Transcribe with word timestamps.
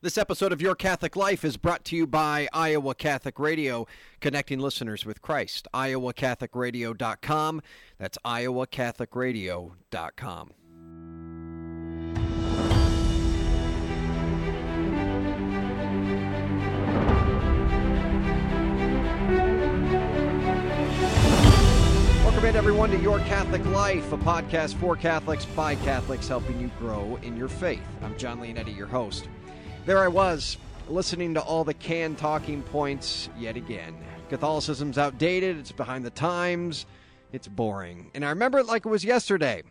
This 0.00 0.16
episode 0.16 0.52
of 0.52 0.62
Your 0.62 0.76
Catholic 0.76 1.16
Life 1.16 1.44
is 1.44 1.56
brought 1.56 1.84
to 1.86 1.96
you 1.96 2.06
by 2.06 2.46
Iowa 2.52 2.94
Catholic 2.94 3.40
Radio, 3.40 3.84
connecting 4.20 4.60
listeners 4.60 5.04
with 5.04 5.20
Christ. 5.20 5.66
IowaCatholicRadio.com. 5.74 7.62
That's 7.98 8.16
IowaCatholicRadio.com. 8.24 10.52
Welcome 22.22 22.44
in, 22.44 22.54
everyone, 22.54 22.92
to 22.92 22.98
Your 22.98 23.18
Catholic 23.18 23.66
Life, 23.66 24.12
a 24.12 24.18
podcast 24.18 24.74
for 24.74 24.94
Catholics 24.94 25.44
by 25.44 25.74
Catholics, 25.74 26.28
helping 26.28 26.60
you 26.60 26.70
grow 26.78 27.18
in 27.22 27.36
your 27.36 27.48
faith. 27.48 27.82
I'm 28.00 28.16
John 28.16 28.40
Leonetti, 28.40 28.76
your 28.76 28.86
host. 28.86 29.28
There 29.88 30.04
I 30.04 30.08
was, 30.08 30.58
listening 30.90 31.32
to 31.32 31.40
all 31.40 31.64
the 31.64 31.72
canned 31.72 32.18
talking 32.18 32.62
points 32.62 33.30
yet 33.38 33.56
again. 33.56 33.96
Catholicism's 34.28 34.98
outdated, 34.98 35.56
it's 35.56 35.72
behind 35.72 36.04
the 36.04 36.10
times, 36.10 36.84
it's 37.32 37.48
boring. 37.48 38.10
And 38.14 38.22
I 38.22 38.28
remember 38.28 38.58
it 38.58 38.66
like 38.66 38.84
it 38.84 38.90
was 38.90 39.02
yesterday. 39.02 39.62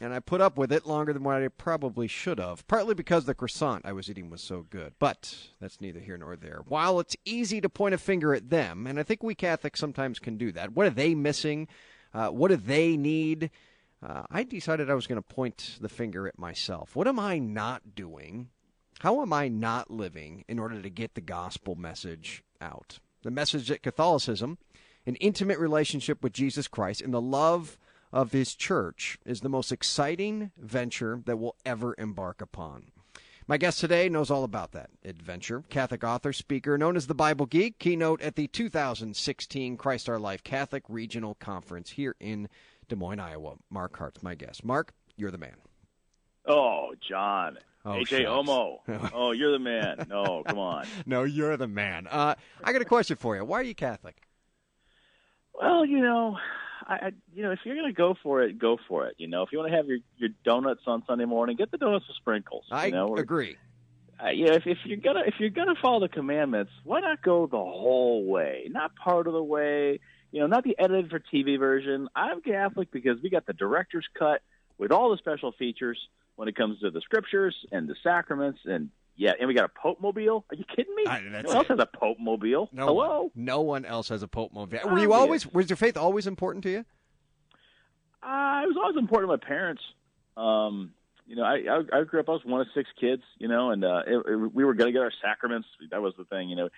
And 0.00 0.14
I 0.14 0.20
put 0.20 0.40
up 0.40 0.56
with 0.56 0.70
it 0.70 0.86
longer 0.86 1.12
than 1.12 1.24
what 1.24 1.42
I 1.42 1.48
probably 1.48 2.06
should 2.06 2.38
have, 2.38 2.64
partly 2.68 2.94
because 2.94 3.24
the 3.24 3.34
croissant 3.34 3.84
I 3.84 3.90
was 3.90 4.08
eating 4.08 4.30
was 4.30 4.42
so 4.42 4.64
good. 4.70 4.92
But 5.00 5.34
that's 5.60 5.80
neither 5.80 5.98
here 5.98 6.18
nor 6.18 6.36
there. 6.36 6.60
While 6.68 7.00
it's 7.00 7.16
easy 7.24 7.60
to 7.60 7.68
point 7.68 7.96
a 7.96 7.98
finger 7.98 8.32
at 8.32 8.50
them, 8.50 8.86
and 8.86 9.00
I 9.00 9.02
think 9.02 9.24
we 9.24 9.34
Catholics 9.34 9.80
sometimes 9.80 10.20
can 10.20 10.36
do 10.36 10.52
that, 10.52 10.74
what 10.74 10.86
are 10.86 10.90
they 10.90 11.16
missing? 11.16 11.66
Uh, 12.14 12.28
what 12.28 12.52
do 12.52 12.56
they 12.56 12.96
need? 12.96 13.50
Uh, 14.00 14.22
I 14.30 14.44
decided 14.44 14.88
I 14.88 14.94
was 14.94 15.08
going 15.08 15.20
to 15.20 15.34
point 15.34 15.78
the 15.80 15.88
finger 15.88 16.28
at 16.28 16.38
myself. 16.38 16.94
What 16.94 17.08
am 17.08 17.18
I 17.18 17.40
not 17.40 17.96
doing? 17.96 18.50
How 19.04 19.20
am 19.20 19.34
I 19.34 19.48
not 19.48 19.90
living 19.90 20.46
in 20.48 20.58
order 20.58 20.80
to 20.80 20.88
get 20.88 21.12
the 21.12 21.20
gospel 21.20 21.74
message 21.74 22.42
out? 22.58 23.00
The 23.22 23.30
message 23.30 23.68
that 23.68 23.82
Catholicism, 23.82 24.56
an 25.04 25.16
intimate 25.16 25.58
relationship 25.58 26.22
with 26.22 26.32
Jesus 26.32 26.68
Christ, 26.68 27.02
and 27.02 27.12
the 27.12 27.20
love 27.20 27.76
of 28.14 28.32
his 28.32 28.54
church 28.54 29.18
is 29.26 29.42
the 29.42 29.50
most 29.50 29.72
exciting 29.72 30.52
venture 30.56 31.20
that 31.26 31.36
we'll 31.36 31.54
ever 31.66 31.94
embark 31.98 32.40
upon. 32.40 32.92
My 33.46 33.58
guest 33.58 33.78
today 33.78 34.08
knows 34.08 34.30
all 34.30 34.42
about 34.42 34.72
that 34.72 34.88
adventure. 35.04 35.64
Catholic 35.68 36.02
author, 36.02 36.32
speaker, 36.32 36.78
known 36.78 36.96
as 36.96 37.06
the 37.06 37.14
Bible 37.14 37.44
Geek, 37.44 37.78
keynote 37.78 38.22
at 38.22 38.36
the 38.36 38.46
2016 38.46 39.76
Christ 39.76 40.08
Our 40.08 40.18
Life 40.18 40.42
Catholic 40.42 40.84
Regional 40.88 41.34
Conference 41.34 41.90
here 41.90 42.16
in 42.20 42.48
Des 42.88 42.96
Moines, 42.96 43.20
Iowa. 43.20 43.56
Mark 43.68 43.98
Hart's 43.98 44.22
my 44.22 44.34
guest. 44.34 44.64
Mark, 44.64 44.94
you're 45.14 45.30
the 45.30 45.36
man. 45.36 45.56
Oh, 46.48 46.94
John. 47.06 47.58
Oh, 47.84 47.90
AJ 47.90 48.06
shucks. 48.06 48.48
Omo. 48.48 48.78
oh, 49.14 49.32
you're 49.32 49.52
the 49.52 49.58
man. 49.58 50.06
No, 50.08 50.42
come 50.46 50.58
on. 50.58 50.86
No, 51.06 51.24
you're 51.24 51.56
the 51.56 51.68
man. 51.68 52.06
Uh, 52.06 52.34
I 52.62 52.72
got 52.72 52.80
a 52.80 52.86
question 52.86 53.16
for 53.16 53.36
you. 53.36 53.44
Why 53.44 53.60
are 53.60 53.62
you 53.62 53.74
Catholic? 53.74 54.16
Well, 55.52 55.84
you 55.84 56.00
know, 56.00 56.38
I, 56.86 56.94
I 56.94 57.10
you 57.34 57.42
know, 57.42 57.52
if 57.52 57.60
you're 57.64 57.76
gonna 57.76 57.92
go 57.92 58.16
for 58.22 58.42
it, 58.42 58.58
go 58.58 58.78
for 58.88 59.06
it. 59.06 59.16
You 59.18 59.28
know, 59.28 59.42
if 59.42 59.50
you 59.52 59.58
want 59.58 59.70
to 59.70 59.76
have 59.76 59.86
your 59.86 59.98
your 60.16 60.30
donuts 60.44 60.82
on 60.86 61.02
Sunday 61.06 61.26
morning, 61.26 61.56
get 61.56 61.70
the 61.70 61.78
donuts 61.78 62.06
with 62.08 62.16
sprinkles. 62.16 62.64
I 62.70 62.86
you 62.86 62.92
know, 62.92 63.16
agree. 63.16 63.56
uh, 64.22 64.30
you 64.30 64.46
know, 64.46 64.54
if, 64.54 64.66
if 64.66 64.78
you're 64.84 64.96
gonna 64.96 65.22
if 65.26 65.34
you're 65.38 65.50
gonna 65.50 65.74
follow 65.80 66.00
the 66.00 66.08
commandments, 66.08 66.72
why 66.84 67.00
not 67.00 67.22
go 67.22 67.46
the 67.46 67.56
whole 67.58 68.24
way, 68.24 68.66
not 68.70 68.96
part 68.96 69.26
of 69.26 69.34
the 69.34 69.42
way? 69.42 70.00
You 70.32 70.40
know, 70.40 70.46
not 70.46 70.64
the 70.64 70.76
edited 70.78 71.10
for 71.10 71.20
TV 71.20 71.58
version. 71.58 72.08
I'm 72.16 72.40
Catholic 72.40 72.90
because 72.90 73.20
we 73.22 73.30
got 73.30 73.46
the 73.46 73.52
director's 73.52 74.06
cut 74.18 74.40
with 74.78 74.90
all 74.90 75.10
the 75.10 75.18
special 75.18 75.52
features 75.52 75.98
when 76.36 76.48
it 76.48 76.56
comes 76.56 76.80
to 76.80 76.90
the 76.90 77.00
scriptures 77.00 77.54
and 77.72 77.88
the 77.88 77.94
sacraments, 78.02 78.60
and 78.64 78.90
yeah, 79.16 79.32
and 79.38 79.46
we 79.46 79.54
got 79.54 79.64
a 79.64 79.80
Pope 79.80 80.00
mobile. 80.00 80.44
Are 80.50 80.56
you 80.56 80.64
kidding 80.64 80.94
me? 80.94 81.04
I- 81.06 81.20
no 81.20 81.42
one 81.48 81.56
else 81.56 81.68
has 81.68 81.78
a 81.78 81.86
Pope 81.86 82.18
mobile. 82.18 82.68
No 82.72 82.86
Hello. 82.86 83.22
One, 83.22 83.30
no 83.34 83.60
one 83.60 83.84
else 83.84 84.08
has 84.08 84.22
a 84.22 84.28
Pope 84.28 84.52
mobile. 84.52 84.78
Were 84.84 84.98
you 84.98 85.12
always? 85.12 85.46
Was 85.52 85.70
your 85.70 85.76
faith 85.76 85.96
always 85.96 86.26
important 86.26 86.64
to 86.64 86.70
you? 86.70 86.84
Uh, 88.22 88.62
it 88.64 88.68
was 88.68 88.76
always 88.76 88.96
important 88.96 89.30
to 89.30 89.36
my 89.36 89.46
parents. 89.46 89.82
Um, 90.36 90.92
you 91.26 91.36
know, 91.36 91.42
I, 91.42 91.62
I 91.70 92.00
I 92.00 92.04
grew 92.04 92.20
up. 92.20 92.28
I 92.28 92.32
was 92.32 92.44
one 92.44 92.60
of 92.60 92.66
six 92.74 92.88
kids. 93.00 93.22
You 93.38 93.48
know, 93.48 93.70
and 93.70 93.84
uh, 93.84 94.02
it, 94.06 94.16
it, 94.26 94.54
we 94.54 94.64
were 94.64 94.74
going 94.74 94.88
to 94.88 94.92
get 94.92 95.02
our 95.02 95.12
sacraments. 95.22 95.68
That 95.90 96.02
was 96.02 96.14
the 96.18 96.24
thing. 96.24 96.48
You 96.48 96.56
know, 96.56 96.68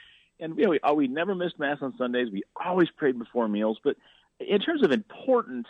and 0.41 0.57
you 0.57 0.65
know, 0.65 0.71
we, 0.71 0.81
uh, 0.81 0.93
we 0.93 1.09
never 1.09 1.35
missed 1.35 1.59
mass 1.59 1.79
on 1.81 1.95
Sundays. 1.97 2.29
We 2.31 2.43
always 2.63 2.89
prayed 2.91 3.19
before 3.19 3.49
meals. 3.49 3.79
But 3.83 3.97
in 4.41 4.61
terms 4.61 4.83
of 4.85 4.93
important, 4.93 5.67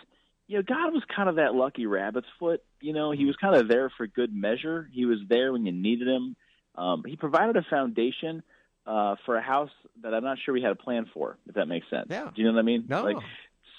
you 0.47 0.59
know, 0.59 0.63
God 0.63 0.93
was 0.93 1.03
kind 1.15 1.29
of 1.29 1.37
that 1.37 1.55
lucky 1.55 1.87
rabbit's 1.87 2.27
foot. 2.39 2.63
You 2.81 2.93
know, 2.93 3.11
He 3.11 3.25
was 3.25 3.37
kind 3.37 3.57
of 3.57 3.69
there 3.69 3.91
for 3.97 4.07
good 4.07 4.35
measure. 4.35 4.89
He 4.93 5.05
was 5.05 5.19
there 5.29 5.53
when 5.53 5.67
you 5.67 5.73
needed 5.73 6.09
Him. 6.09 6.37
Um, 6.75 7.05
he 7.07 7.17
provided 7.17 7.57
a 7.57 7.63
foundation 7.69 8.43
uh, 8.87 9.17
for 9.25 9.37
a 9.37 9.43
house 9.43 9.71
that 10.03 10.15
I'm 10.15 10.23
not 10.23 10.39
sure 10.45 10.55
we 10.55 10.63
had 10.63 10.73
a 10.73 10.77
plan 10.77 11.07
for. 11.13 11.39
If 11.47 11.55
that 11.55 11.67
makes 11.67 11.89
sense. 11.91 12.07
Yeah. 12.11 12.31
Do 12.35 12.43
you 12.43 12.45
know 12.45 12.53
what 12.55 12.61
I 12.61 12.63
mean? 12.63 12.85
No. 12.89 13.03
Like, 13.03 13.17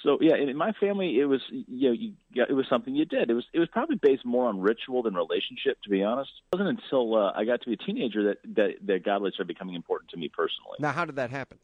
so 0.04 0.18
yeah, 0.22 0.36
in 0.36 0.56
my 0.56 0.74
family, 0.80 1.20
it 1.20 1.26
was 1.26 1.42
you 1.50 1.90
know 1.90 1.94
you 1.94 2.14
got, 2.36 2.50
it 2.50 2.54
was 2.54 2.66
something 2.70 2.96
you 2.96 3.06
did. 3.06 3.30
It 3.30 3.34
was 3.34 3.46
it 3.54 3.60
was 3.60 3.68
probably 3.72 3.96
based 3.96 4.26
more 4.26 4.48
on 4.48 4.60
ritual 4.60 5.04
than 5.04 5.16
relationship, 5.16 5.82
to 5.84 5.90
be 5.90 6.04
honest. 6.04 6.30
It 6.52 6.58
wasn't 6.58 6.80
until 6.80 7.16
uh, 7.16 7.32
I 7.36 7.46
got 7.46 7.62
to 7.62 7.68
be 7.68 7.74
a 7.74 7.78
teenager 7.78 8.24
that 8.26 8.38
that 8.56 8.70
that 8.86 9.06
God 9.06 9.20
started 9.20 9.48
becoming 9.48 9.76
important 9.76 10.12
to 10.12 10.18
me 10.18 10.30
personally. 10.30 10.78
Now, 10.80 10.92
how 10.92 11.06
did 11.06 11.16
that 11.16 11.32
happen? 11.32 11.58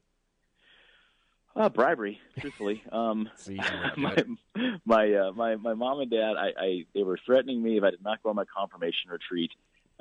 Uh, 1.56 1.70
bribery, 1.70 2.20
truthfully. 2.40 2.82
Um, 2.92 3.30
It's 3.34 3.46
the 3.46 3.54
easy 3.54 3.62
way 3.62 3.90
to 4.16 4.24
do 4.26 4.38
my 4.46 4.78
my, 4.86 5.14
uh, 5.14 5.32
my 5.34 5.56
my 5.56 5.74
mom 5.76 6.00
and 6.00 6.10
dad, 6.10 6.34
I, 6.38 6.52
I 6.60 6.86
they 6.96 7.04
were 7.04 7.18
threatening 7.26 7.62
me 7.62 7.78
if 7.78 7.84
I 7.84 7.92
did 7.92 8.04
not 8.04 8.24
go 8.24 8.30
on 8.30 8.36
my 8.36 8.46
confirmation 8.46 9.12
retreat, 9.12 9.52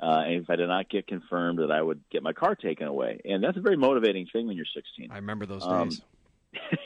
uh, 0.01 0.23
and 0.25 0.41
if 0.41 0.49
I 0.49 0.55
did 0.55 0.67
not 0.67 0.89
get 0.89 1.05
confirmed, 1.07 1.59
that 1.59 1.69
I 1.71 1.81
would 1.81 2.01
get 2.11 2.23
my 2.23 2.33
car 2.33 2.55
taken 2.55 2.87
away. 2.87 3.21
And 3.25 3.43
that's 3.43 3.57
a 3.57 3.61
very 3.61 3.77
motivating 3.77 4.25
thing 4.33 4.47
when 4.47 4.55
you're 4.57 4.65
16. 4.73 5.11
I 5.11 5.15
remember 5.17 5.45
those 5.45 5.63
Um, 5.63 5.89
days. 5.89 6.01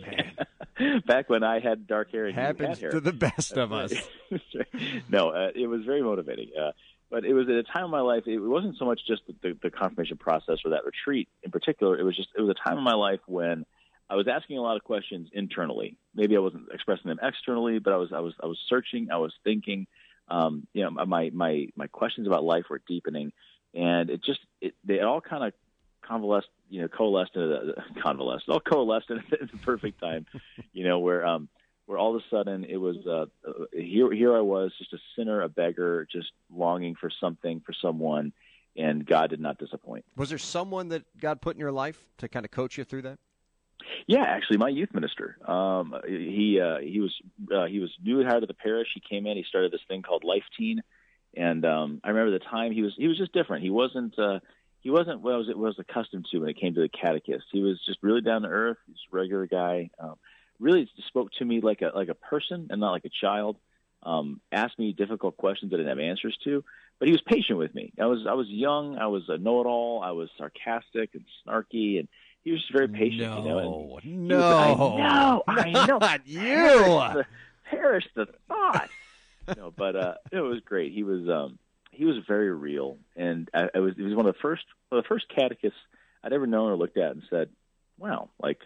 Man, 0.00 1.02
Back 1.06 1.28
when 1.28 1.42
I 1.44 1.60
had 1.60 1.86
dark 1.86 2.10
hair 2.10 2.24
and 2.26 2.34
happens 2.34 2.78
hair. 2.78 2.90
to 2.90 3.00
the 3.00 3.12
best 3.12 3.52
of 3.52 3.70
us. 3.72 3.92
no, 5.10 5.28
uh, 5.30 5.50
it 5.54 5.66
was 5.66 5.82
very 5.84 6.02
motivating. 6.02 6.50
Uh, 6.58 6.72
but 7.10 7.24
it 7.26 7.34
was 7.34 7.48
at 7.48 7.54
a 7.56 7.62
time 7.64 7.84
in 7.86 7.90
my 7.90 8.00
life. 8.00 8.22
It 8.26 8.38
wasn't 8.38 8.78
so 8.78 8.86
much 8.86 9.00
just 9.06 9.22
the, 9.26 9.34
the, 9.42 9.58
the 9.64 9.70
confirmation 9.70 10.16
process 10.16 10.58
or 10.64 10.70
that 10.70 10.84
retreat 10.86 11.28
in 11.42 11.50
particular. 11.50 11.98
It 11.98 12.02
was 12.04 12.16
just 12.16 12.28
it 12.36 12.40
was 12.40 12.50
a 12.50 12.68
time 12.68 12.78
in 12.78 12.84
my 12.84 12.94
life 12.94 13.20
when 13.26 13.66
I 14.10 14.16
was 14.16 14.26
asking 14.26 14.58
a 14.58 14.60
lot 14.60 14.76
of 14.76 14.82
questions 14.82 15.28
internally. 15.32 15.96
Maybe 16.14 16.36
I 16.36 16.40
wasn't 16.40 16.68
expressing 16.72 17.08
them 17.08 17.20
externally, 17.22 17.78
but 17.78 17.92
I 17.92 17.96
was 17.96 18.12
I 18.12 18.18
was 18.18 18.34
I 18.42 18.46
was 18.46 18.58
searching. 18.68 19.08
I 19.10 19.18
was 19.18 19.32
thinking. 19.44 19.86
Um, 20.28 20.66
you 20.74 20.82
know, 20.82 20.90
my 20.90 21.30
my 21.30 21.68
my 21.76 21.86
questions 21.86 22.26
about 22.26 22.44
life 22.44 22.64
were 22.68 22.82
deepening, 22.86 23.32
and 23.72 24.10
it 24.10 24.22
just 24.24 24.40
it, 24.60 24.74
they 24.84 25.00
all 25.00 25.20
kind 25.20 25.44
of 25.44 25.52
convalesced, 26.02 26.48
you 26.68 26.82
know, 26.82 26.88
coalesced 26.88 27.36
into 27.36 27.48
the, 27.48 27.74
convalesced, 28.02 28.48
all 28.48 28.60
coalesced 28.60 29.10
in, 29.10 29.18
in 29.18 29.48
the 29.52 29.58
perfect 29.62 30.00
time, 30.00 30.26
you 30.72 30.84
know, 30.84 30.98
where 30.98 31.24
um 31.24 31.48
where 31.86 31.98
all 31.98 32.14
of 32.14 32.22
a 32.22 32.24
sudden 32.30 32.64
it 32.64 32.76
was 32.76 32.96
uh, 33.06 33.26
uh, 33.48 33.64
here 33.72 34.12
here 34.12 34.36
I 34.36 34.40
was 34.40 34.72
just 34.78 34.92
a 34.92 34.98
sinner, 35.16 35.42
a 35.42 35.48
beggar, 35.48 36.06
just 36.10 36.32
longing 36.52 36.96
for 36.96 37.10
something 37.20 37.60
for 37.64 37.72
someone, 37.72 38.32
and 38.76 39.06
God 39.06 39.30
did 39.30 39.40
not 39.40 39.58
disappoint. 39.58 40.04
Was 40.16 40.30
there 40.30 40.38
someone 40.38 40.88
that 40.88 41.04
God 41.20 41.40
put 41.40 41.54
in 41.54 41.60
your 41.60 41.72
life 41.72 42.06
to 42.18 42.28
kind 42.28 42.44
of 42.44 42.50
coach 42.50 42.76
you 42.76 42.84
through 42.84 43.02
that? 43.02 43.18
Yeah, 44.10 44.24
actually, 44.24 44.56
my 44.56 44.70
youth 44.70 44.92
minister. 44.92 45.36
Um, 45.48 45.94
he 46.04 46.60
uh, 46.60 46.78
he 46.80 46.98
was 46.98 47.14
uh, 47.54 47.66
he 47.66 47.78
was 47.78 47.90
new 48.02 48.24
hired 48.24 48.40
to 48.40 48.48
the 48.48 48.54
parish. 48.54 48.88
He 48.92 49.00
came 49.08 49.24
in. 49.24 49.36
He 49.36 49.44
started 49.44 49.70
this 49.70 49.82
thing 49.86 50.02
called 50.02 50.24
Life 50.24 50.42
Teen, 50.58 50.82
and 51.36 51.64
um, 51.64 52.00
I 52.02 52.08
remember 52.08 52.32
the 52.32 52.44
time 52.44 52.72
he 52.72 52.82
was 52.82 52.92
he 52.96 53.06
was 53.06 53.16
just 53.16 53.32
different. 53.32 53.62
He 53.62 53.70
wasn't 53.70 54.18
uh, 54.18 54.40
he 54.80 54.90
wasn't 54.90 55.20
what 55.20 55.34
I 55.34 55.36
was 55.36 55.46
what 55.54 55.66
I 55.66 55.68
was 55.68 55.78
accustomed 55.78 56.26
to 56.32 56.38
when 56.40 56.48
it 56.48 56.58
came 56.58 56.74
to 56.74 56.80
the 56.80 56.88
catechist. 56.88 57.44
He 57.52 57.62
was 57.62 57.80
just 57.86 58.00
really 58.02 58.20
down 58.20 58.42
to 58.42 58.48
earth. 58.48 58.78
He's 58.88 58.96
a 59.12 59.16
regular 59.16 59.46
guy. 59.46 59.90
Um, 59.96 60.16
really 60.58 60.90
spoke 61.06 61.30
to 61.38 61.44
me 61.44 61.60
like 61.60 61.80
a 61.80 61.92
like 61.94 62.08
a 62.08 62.14
person 62.14 62.66
and 62.68 62.80
not 62.80 62.90
like 62.90 63.04
a 63.04 63.10
child. 63.20 63.58
Um, 64.02 64.40
asked 64.50 64.76
me 64.76 64.92
difficult 64.92 65.36
questions 65.36 65.70
that 65.70 65.76
I 65.76 65.84
didn't 65.84 65.98
have 65.98 66.04
answers 66.04 66.36
to, 66.42 66.64
but 66.98 67.06
he 67.06 67.12
was 67.12 67.22
patient 67.22 67.60
with 67.60 67.72
me. 67.76 67.92
I 68.00 68.06
was 68.06 68.26
I 68.28 68.32
was 68.32 68.48
young. 68.48 68.98
I 68.98 69.06
was 69.06 69.28
a 69.28 69.38
know-it-all. 69.38 70.02
I 70.02 70.10
was 70.10 70.30
sarcastic 70.36 71.14
and 71.14 71.24
snarky, 71.46 72.00
and 72.00 72.08
he 72.44 72.52
was 72.52 72.64
very 72.72 72.88
patient. 72.88 73.20
no, 73.20 73.38
you 73.38 73.44
know, 73.48 73.98
and 74.02 74.28
no, 74.28 75.42
I 75.46 75.70
know, 75.70 75.76
I 75.82 75.86
know. 75.86 75.98
Not 75.98 76.26
you. 76.26 77.24
Perish 77.70 78.06
the, 78.14 78.26
the 78.26 78.32
thought. 78.48 78.90
no, 79.56 79.72
but 79.76 79.96
uh, 79.96 80.14
it 80.32 80.40
was 80.40 80.60
great. 80.60 80.92
He 80.92 81.02
was 81.02 81.28
um, 81.28 81.58
he 81.90 82.04
was 82.04 82.16
very 82.26 82.52
real, 82.52 82.98
and 83.16 83.48
I, 83.54 83.68
I 83.74 83.78
was 83.78 83.94
he 83.96 84.02
was 84.02 84.14
one 84.14 84.26
of 84.26 84.34
the 84.34 84.40
first 84.40 84.64
one 84.88 84.98
of 84.98 85.04
the 85.04 85.08
first 85.08 85.26
catechists 85.28 85.78
I'd 86.24 86.32
ever 86.32 86.46
known 86.46 86.70
or 86.70 86.76
looked 86.76 86.96
at 86.98 87.12
and 87.12 87.22
said, 87.30 87.48
"Wow, 87.98 88.30
like." 88.42 88.58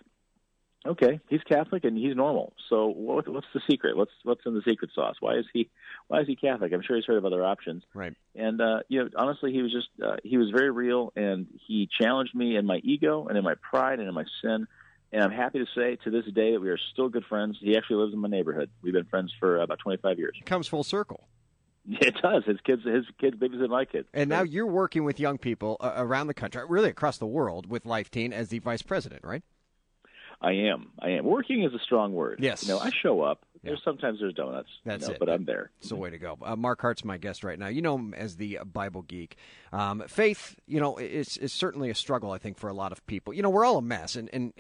Okay, 0.87 1.19
he's 1.31 1.41
Catholic 1.43 1.85
and 1.85 1.97
he's 1.97 2.15
normal. 2.15 2.53
So 2.69 2.89
what, 2.89 3.27
what's 3.27 3.47
the 3.55 3.61
secret? 3.69 3.97
What's 3.97 4.11
what's 4.23 4.43
in 4.45 4.55
the 4.55 4.61
secret 4.67 4.91
sauce? 4.95 5.17
Why 5.21 5.37
is 5.37 5.47
he 5.53 5.71
why 6.09 6.21
is 6.21 6.27
he 6.27 6.37
Catholic? 6.37 6.73
I'm 6.75 6.83
sure 6.83 6.97
he's 6.97 7.07
heard 7.07 7.17
of 7.17 7.25
other 7.25 7.45
options. 7.45 7.83
Right. 7.95 8.13
And 8.35 8.61
uh, 8.61 8.81
you 8.89 9.03
know, 9.03 9.09
honestly, 9.17 9.53
he 9.53 9.63
was 9.63 9.73
just 9.73 9.89
uh, 10.05 10.17
he 10.23 10.37
was 10.37 10.51
very 10.51 10.71
real, 10.71 11.13
and 11.17 11.47
he 11.67 11.89
challenged 12.01 12.35
me 12.35 12.57
in 12.57 12.67
my 12.67 12.81
ego 12.85 13.27
and 13.27 13.39
in 13.39 13.45
my 13.45 13.55
pride 13.55 13.99
and 13.99 14.09
in 14.09 14.15
my 14.15 14.25
sin. 14.43 14.67
And 15.11 15.23
I'm 15.23 15.31
happy 15.31 15.61
to 15.61 15.67
say 15.75 15.97
to 16.05 16.11
this 16.11 16.27
day 16.35 16.53
that 16.53 16.61
we 16.61 16.69
are 16.69 16.79
still 16.93 17.09
good 17.09 17.25
friends. 17.29 17.57
He 17.61 17.77
actually 17.77 17.97
lives 17.97 18.13
in 18.13 18.19
my 18.19 18.29
neighborhood. 18.29 18.69
We've 18.83 18.93
been 18.93 19.05
friends 19.05 19.33
for 19.39 19.61
about 19.61 19.79
25 19.79 20.19
years. 20.19 20.37
It 20.39 20.45
comes 20.45 20.67
full 20.67 20.85
circle. 20.85 21.29
It 22.01 22.15
does. 22.23 22.45
His 22.47 22.59
kids, 22.65 22.83
his 22.85 23.05
kids 23.21 23.37
babysit 23.37 23.69
my 23.69 23.85
kids. 23.85 24.09
And 24.15 24.31
now 24.31 24.43
you're 24.43 24.67
working 24.67 25.05
with 25.05 25.21
young 25.21 25.37
people 25.37 25.77
uh, 25.81 25.93
around 25.97 26.29
the 26.29 26.35
country, 26.35 26.63
really 26.67 26.89
across 26.89 27.19
the 27.19 27.27
world, 27.27 27.67
with 27.67 27.85
Life 27.85 28.11
Teen 28.11 28.33
as 28.33 28.49
the 28.49 28.59
vice 28.59 28.81
president, 28.81 29.23
right? 29.23 29.43
I 30.41 30.53
am. 30.53 30.91
I 30.99 31.11
am. 31.11 31.25
Working 31.25 31.63
is 31.63 31.73
a 31.75 31.79
strong 31.79 32.13
word. 32.13 32.39
Yes. 32.41 32.63
You 32.63 32.71
know, 32.71 32.79
I 32.79 32.91
show 32.91 33.23
up. 33.23 33.45
Yeah. 33.63 33.71
There's 33.71 33.83
sometimes 33.85 34.21
there's 34.21 34.35
donuts. 34.35 34.69
That's 34.85 35.03
you 35.03 35.09
know, 35.09 35.15
it. 35.15 35.21
But 35.21 35.31
I'm 35.31 35.45
there. 35.47 35.71
It's 35.79 35.89
the 35.89 35.97
way 35.97 36.11
to 36.11 36.19
go. 36.19 36.37
Uh, 36.43 36.55
Mark 36.55 36.83
Hart's 36.83 37.05
my 37.05 37.17
guest 37.17 37.45
right 37.45 37.59
now. 37.59 37.69
You 37.69 37.81
know 37.81 37.97
him 37.97 38.13
as 38.13 38.37
the 38.37 38.59
Bible 38.65 39.03
geek. 39.03 39.37
Um, 39.73 40.03
faith, 40.07 40.57
you 40.67 40.81
know, 40.81 40.99
is 40.99 41.39
is 41.39 41.53
certainly 41.53 41.89
a 41.89 41.95
struggle. 41.95 42.31
I 42.31 42.39
think 42.39 42.59
for 42.59 42.69
a 42.69 42.75
lot 42.75 42.93
of 42.93 43.07
people. 43.07 43.33
You 43.33 43.43
know, 43.43 43.51
we're 43.51 43.65
all 43.65 43.79
a 43.79 43.83
mess, 43.83 44.17
and 44.17 44.29
and 44.35 44.53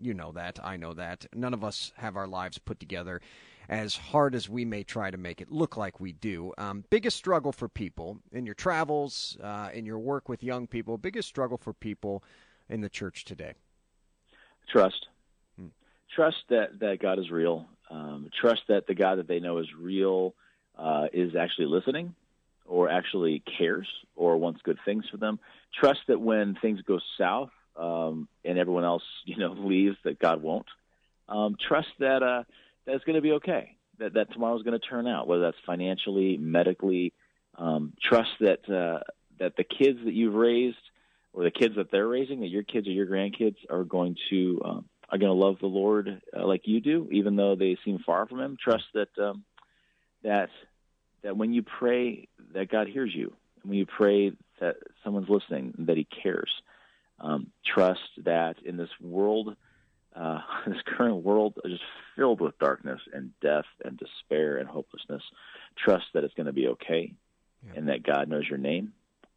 you 0.00 0.14
know 0.14 0.32
that. 0.32 0.58
I 0.62 0.76
know 0.76 0.92
that. 0.94 1.26
None 1.34 1.54
of 1.54 1.64
us 1.64 1.92
have 1.96 2.16
our 2.16 2.26
lives 2.26 2.58
put 2.58 2.78
together 2.78 3.20
as 3.68 3.96
hard 3.96 4.34
as 4.34 4.48
we 4.48 4.64
may 4.64 4.84
try 4.84 5.10
to 5.10 5.16
make 5.16 5.40
it 5.40 5.50
look 5.50 5.76
like 5.76 5.98
we 5.98 6.12
do. 6.12 6.52
Um, 6.58 6.84
biggest 6.90 7.16
struggle 7.16 7.52
for 7.52 7.68
people 7.68 8.18
in 8.32 8.46
your 8.46 8.54
travels, 8.54 9.36
uh, 9.42 9.70
in 9.72 9.86
your 9.86 9.98
work 9.98 10.28
with 10.28 10.42
young 10.42 10.66
people. 10.66 10.98
Biggest 10.98 11.28
struggle 11.28 11.58
for 11.58 11.72
people 11.72 12.22
in 12.68 12.80
the 12.80 12.88
church 12.88 13.24
today. 13.24 13.54
Trust. 14.68 15.06
Hmm. 15.58 15.68
Trust 16.14 16.36
that 16.50 16.78
that 16.80 17.00
God 17.00 17.18
is 17.18 17.30
real. 17.30 17.66
Um, 17.90 18.30
trust 18.40 18.62
that 18.68 18.86
the 18.86 18.94
God 18.94 19.18
that 19.18 19.28
they 19.28 19.40
know 19.40 19.58
is 19.58 19.68
real 19.78 20.34
uh, 20.76 21.06
is 21.12 21.36
actually 21.36 21.66
listening, 21.66 22.14
or 22.66 22.88
actually 22.90 23.42
cares, 23.58 23.88
or 24.14 24.36
wants 24.36 24.60
good 24.62 24.78
things 24.84 25.04
for 25.10 25.16
them. 25.16 25.38
Trust 25.78 26.00
that 26.08 26.20
when 26.20 26.56
things 26.60 26.80
go 26.82 26.98
south 27.18 27.50
um, 27.76 28.28
and 28.44 28.58
everyone 28.58 28.84
else, 28.84 29.02
you 29.24 29.36
know, 29.36 29.52
leaves, 29.52 29.96
that 30.04 30.18
God 30.18 30.42
won't. 30.42 30.66
Um, 31.28 31.56
trust 31.60 31.88
that 31.98 32.22
uh, 32.22 32.44
that 32.84 32.94
it's 32.94 33.04
going 33.04 33.16
to 33.16 33.22
be 33.22 33.32
okay. 33.32 33.76
That 33.98 34.14
that 34.14 34.32
tomorrow's 34.32 34.62
going 34.62 34.78
to 34.78 34.86
turn 34.86 35.06
out, 35.06 35.26
whether 35.26 35.42
that's 35.42 35.56
financially, 35.66 36.36
medically. 36.36 37.12
Um, 37.58 37.94
trust 38.02 38.30
that 38.40 38.68
uh, 38.68 39.02
that 39.38 39.56
the 39.56 39.64
kids 39.64 39.98
that 40.04 40.12
you've 40.12 40.34
raised, 40.34 40.76
or 41.36 41.44
the 41.44 41.50
kids 41.50 41.76
that 41.76 41.90
they're 41.92 42.08
raising, 42.08 42.40
that 42.40 42.48
your 42.48 42.62
kids 42.62 42.88
or 42.88 42.92
your 42.92 43.06
grandkids 43.06 43.56
are 43.68 43.84
going 43.84 44.16
to 44.30 44.60
um, 44.64 44.84
are 45.10 45.18
going 45.18 45.30
to 45.30 45.34
love 45.46 45.58
the 45.60 45.66
Lord 45.66 46.20
uh, 46.36 46.46
like 46.46 46.62
you 46.64 46.80
do, 46.80 47.08
even 47.12 47.36
though 47.36 47.54
they 47.54 47.76
seem 47.84 47.98
far 48.04 48.26
from 48.26 48.40
Him. 48.40 48.56
Trust 48.60 48.84
that 48.94 49.10
um, 49.22 49.44
that 50.24 50.48
that 51.22 51.36
when 51.36 51.52
you 51.52 51.62
pray, 51.62 52.28
that 52.54 52.70
God 52.70 52.88
hears 52.88 53.14
you, 53.14 53.32
and 53.62 53.70
when 53.70 53.78
you 53.78 53.86
pray, 53.86 54.32
that 54.60 54.76
someone's 55.04 55.28
listening, 55.28 55.74
that 55.80 55.96
He 55.98 56.04
cares. 56.22 56.50
Um, 57.20 57.48
trust 57.64 58.00
that 58.24 58.56
in 58.64 58.76
this 58.78 58.90
world, 59.00 59.56
uh, 60.14 60.40
this 60.66 60.82
current 60.86 61.22
world, 61.22 61.58
just 61.66 61.82
filled 62.16 62.40
with 62.40 62.58
darkness 62.58 63.00
and 63.12 63.30
death 63.42 63.64
and 63.84 63.98
despair 63.98 64.56
and 64.56 64.68
hopelessness, 64.68 65.22
trust 65.76 66.04
that 66.14 66.24
it's 66.24 66.34
going 66.34 66.46
to 66.46 66.52
be 66.52 66.68
okay, 66.68 67.12
Yeah. 67.66 67.72
and 67.76 67.88
that 67.88 68.02
God 68.02 68.28
knows 68.28 68.48
your 68.48 68.58
name, 68.58 68.92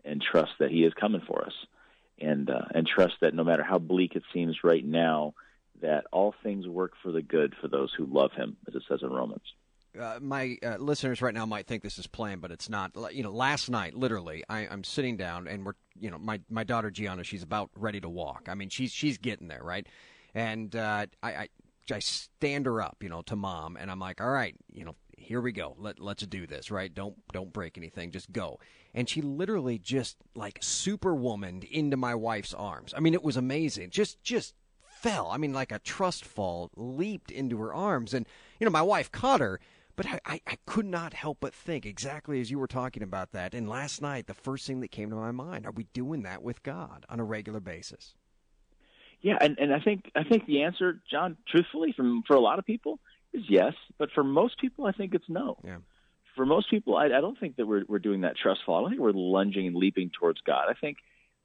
and 0.05 0.21
trust 0.21 0.51
that 0.59 0.71
He 0.71 0.83
is 0.83 0.93
coming 0.93 1.21
for 1.27 1.45
us, 1.45 1.53
and 2.21 2.49
uh, 2.49 2.65
and 2.73 2.87
trust 2.87 3.15
that 3.21 3.33
no 3.33 3.43
matter 3.43 3.63
how 3.63 3.79
bleak 3.79 4.15
it 4.15 4.23
seems 4.33 4.63
right 4.63 4.85
now, 4.85 5.33
that 5.81 6.05
all 6.11 6.33
things 6.43 6.67
work 6.67 6.93
for 7.01 7.11
the 7.11 7.21
good 7.21 7.55
for 7.61 7.67
those 7.67 7.93
who 7.97 8.05
love 8.05 8.31
Him, 8.33 8.57
as 8.67 8.75
it 8.75 8.83
says 8.87 8.99
in 9.01 9.09
Romans. 9.09 9.43
uh, 9.99 10.19
my 10.21 10.57
uh, 10.63 10.77
listeners 10.77 11.21
right 11.21 11.33
now 11.33 11.45
might 11.45 11.65
think 11.67 11.81
this 11.83 11.97
is 11.97 12.07
planned, 12.07 12.41
but 12.41 12.51
it's 12.51 12.69
not. 12.69 12.91
You 13.13 13.23
know, 13.23 13.31
last 13.31 13.69
night, 13.69 13.93
literally, 13.95 14.43
I, 14.49 14.67
I'm 14.67 14.83
sitting 14.83 15.17
down 15.17 15.47
and 15.47 15.65
we're, 15.65 15.73
you 15.99 16.11
know, 16.11 16.17
my 16.17 16.41
my 16.49 16.63
daughter 16.63 16.91
Gianna, 16.91 17.23
she's 17.23 17.43
about 17.43 17.69
ready 17.75 17.99
to 18.01 18.09
walk. 18.09 18.47
I 18.49 18.55
mean, 18.55 18.69
she's 18.69 18.91
she's 18.91 19.17
getting 19.17 19.47
there, 19.47 19.63
right? 19.63 19.87
And 20.35 20.75
uh, 20.75 21.07
I, 21.23 21.29
I 21.33 21.49
I 21.91 21.99
stand 21.99 22.67
her 22.67 22.81
up, 22.81 22.97
you 23.01 23.09
know, 23.09 23.23
to 23.23 23.35
mom, 23.35 23.77
and 23.77 23.89
I'm 23.89 23.99
like, 23.99 24.21
all 24.21 24.29
right, 24.29 24.55
you 24.71 24.85
know, 24.85 24.95
here 25.17 25.41
we 25.41 25.51
go. 25.51 25.75
Let 25.77 25.99
let's 25.99 26.25
do 26.27 26.45
this, 26.45 26.69
right? 26.69 26.93
Don't 26.93 27.15
don't 27.33 27.51
break 27.51 27.77
anything, 27.77 28.11
just 28.11 28.31
go. 28.31 28.59
And 28.99 29.07
she 29.07 29.21
literally 29.21 29.79
just 29.79 30.17
like 30.35 30.59
superwomaned 30.59 31.63
into 31.63 31.95
my 31.95 32.13
wife's 32.15 32.53
arms. 32.53 32.93
I 32.93 32.99
mean, 32.99 33.13
it 33.13 33.23
was 33.23 33.37
amazing. 33.37 33.91
Just 33.91 34.21
just 34.23 34.55
fell. 34.81 35.29
I 35.31 35.37
mean, 35.37 35.53
like 35.53 35.71
a 35.71 35.79
trust 35.79 36.25
fall, 36.25 36.69
leaped 36.75 37.31
into 37.31 37.57
her 37.59 37.73
arms, 37.73 38.13
and 38.13 38.27
you 38.59 38.65
know, 38.65 38.71
my 38.71 38.81
wife 38.81 39.09
caught 39.09 39.39
her. 39.39 39.61
But 39.95 40.07
I, 40.07 40.19
I, 40.25 40.41
I 40.45 40.57
could 40.65 40.85
not 40.85 41.13
help 41.13 41.37
but 41.39 41.53
think 41.53 41.85
exactly 41.85 42.41
as 42.41 42.51
you 42.51 42.59
were 42.59 42.67
talking 42.67 43.01
about 43.01 43.31
that. 43.31 43.53
And 43.53 43.69
last 43.69 44.01
night, 44.01 44.27
the 44.27 44.33
first 44.33 44.67
thing 44.67 44.81
that 44.81 44.91
came 44.91 45.09
to 45.11 45.15
my 45.15 45.31
mind: 45.31 45.65
Are 45.65 45.71
we 45.71 45.85
doing 45.93 46.23
that 46.23 46.43
with 46.43 46.61
God 46.61 47.05
on 47.07 47.21
a 47.21 47.23
regular 47.23 47.61
basis? 47.61 48.15
Yeah, 49.21 49.37
and, 49.39 49.57
and 49.59 49.73
I 49.73 49.79
think 49.79 50.11
I 50.13 50.25
think 50.25 50.45
the 50.45 50.63
answer, 50.63 50.99
John, 51.09 51.37
truthfully, 51.47 51.93
from 51.95 52.23
for 52.27 52.35
a 52.35 52.41
lot 52.41 52.59
of 52.59 52.65
people, 52.65 52.99
is 53.31 53.43
yes. 53.47 53.75
But 53.97 54.11
for 54.11 54.25
most 54.25 54.59
people, 54.59 54.85
I 54.85 54.91
think 54.91 55.15
it's 55.15 55.29
no. 55.29 55.57
Yeah. 55.63 55.77
For 56.39 56.45
most 56.45 56.69
people, 56.69 56.95
I, 56.95 57.07
I 57.07 57.19
don't 57.19 57.37
think 57.37 57.57
that 57.57 57.65
we're 57.65 57.83
we're 57.85 57.99
doing 57.99 58.21
that 58.21 58.37
trust 58.37 58.61
fall. 58.65 58.77
I 58.77 58.81
don't 58.83 58.91
think 58.91 59.01
we're 59.01 59.11
lunging 59.11 59.67
and 59.67 59.75
leaping 59.75 60.09
towards 60.09 60.39
God. 60.39 60.67
I 60.69 60.73
think 60.73 60.95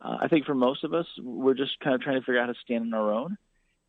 uh, 0.01 0.19
I 0.21 0.29
think 0.29 0.47
for 0.47 0.55
most 0.55 0.85
of 0.85 0.95
us, 0.95 1.07
we're 1.21 1.55
just 1.55 1.81
kind 1.81 1.97
of 1.97 2.01
trying 2.01 2.21
to 2.21 2.21
figure 2.21 2.39
out 2.39 2.47
how 2.47 2.53
to 2.53 2.59
stand 2.61 2.85
on 2.85 2.95
our 2.95 3.13
own, 3.13 3.37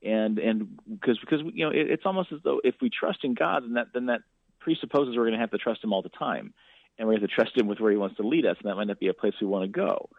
and 0.01 0.39
and 0.39 0.79
because 0.89 1.19
because 1.19 1.41
you 1.53 1.63
know 1.63 1.69
it, 1.69 1.91
it's 1.91 2.07
almost 2.07 2.31
as 2.31 2.39
though 2.43 2.59
if 2.63 2.73
we 2.81 2.89
trust 2.89 3.19
in 3.23 3.35
God, 3.35 3.61
then 3.61 3.73
that 3.73 3.89
then 3.93 4.07
that 4.07 4.21
presupposes 4.61 5.15
we're 5.15 5.25
going 5.25 5.33
to 5.33 5.39
have 5.39 5.51
to 5.51 5.59
trust 5.59 5.83
Him 5.83 5.93
all 5.93 6.01
the 6.01 6.09
time, 6.09 6.55
and 6.97 7.07
we're 7.07 7.19
have 7.19 7.21
to 7.21 7.27
trust 7.27 7.55
Him 7.55 7.67
with 7.67 7.79
where 7.79 7.91
He 7.91 7.97
wants 7.97 8.17
to 8.17 8.27
lead 8.27 8.47
us, 8.47 8.57
and 8.59 8.67
that 8.67 8.75
might 8.75 8.87
not 8.87 8.99
be 8.99 9.09
a 9.09 9.13
place 9.13 9.35
we 9.39 9.45
want 9.45 9.65
to 9.65 9.79
go. 9.79 10.09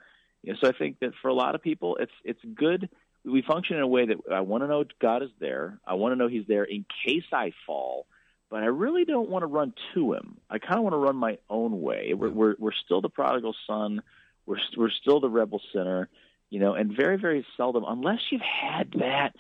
You 0.45 0.53
know, 0.53 0.59
so 0.63 0.69
I 0.69 0.73
think 0.73 1.01
that 1.01 1.15
for 1.21 1.27
a 1.27 1.35
lot 1.35 1.57
of 1.57 1.63
people, 1.63 1.97
it's 1.97 2.15
it's 2.23 2.45
good. 2.55 2.89
We 3.25 3.43
function 3.43 3.75
in 3.75 3.83
a 3.83 3.89
way 3.89 4.07
that 4.07 4.19
I 4.33 4.43
want 4.43 4.63
to 4.63 4.69
know 4.69 4.85
God 5.03 5.25
is 5.25 5.31
there. 5.41 5.81
I 5.85 5.95
want 5.95 6.13
to 6.13 6.17
know 6.17 6.29
He's 6.29 6.47
there 6.47 6.63
in 6.63 6.85
case 7.05 7.25
I 7.33 7.51
fall, 7.67 8.07
but 8.51 8.63
I 8.63 8.67
really 8.67 9.05
don't 9.05 9.29
want 9.29 9.43
to 9.43 9.47
run 9.47 9.75
to 9.95 10.13
Him. 10.13 10.39
I 10.49 10.59
kind 10.59 10.79
of 10.79 10.83
want 10.83 10.95
to 10.95 10.99
run 10.99 11.17
my 11.17 11.39
own 11.51 11.81
way. 11.81 12.15
We're 12.15 12.31
we're, 12.31 12.55
we're 12.59 12.73
still 12.73 13.01
the 13.01 13.09
prodigal 13.09 13.55
son. 13.67 14.03
We're 14.47 14.59
we're 14.77 14.91
still 14.91 15.21
the 15.21 15.31
rebel 15.31 15.61
sinner. 15.73 16.09
You 16.49 16.61
know, 16.61 16.75
and 16.75 16.97
very 16.97 17.19
very 17.19 17.45
seldom, 17.57 17.85
unless 17.87 18.21
you've 18.31 18.41
had 18.41 18.93
that 18.99 19.35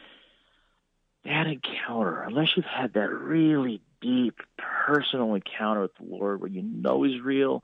that 1.24 1.46
encounter, 1.46 2.22
unless 2.22 2.56
you've 2.56 2.66
had 2.66 2.94
that 2.94 3.10
really 3.10 3.80
deep 4.00 4.40
personal 4.58 5.34
encounter 5.34 5.82
with 5.82 5.94
the 5.96 6.04
Lord 6.04 6.40
where 6.40 6.50
you 6.50 6.62
know 6.62 7.02
He's 7.02 7.20
real 7.20 7.62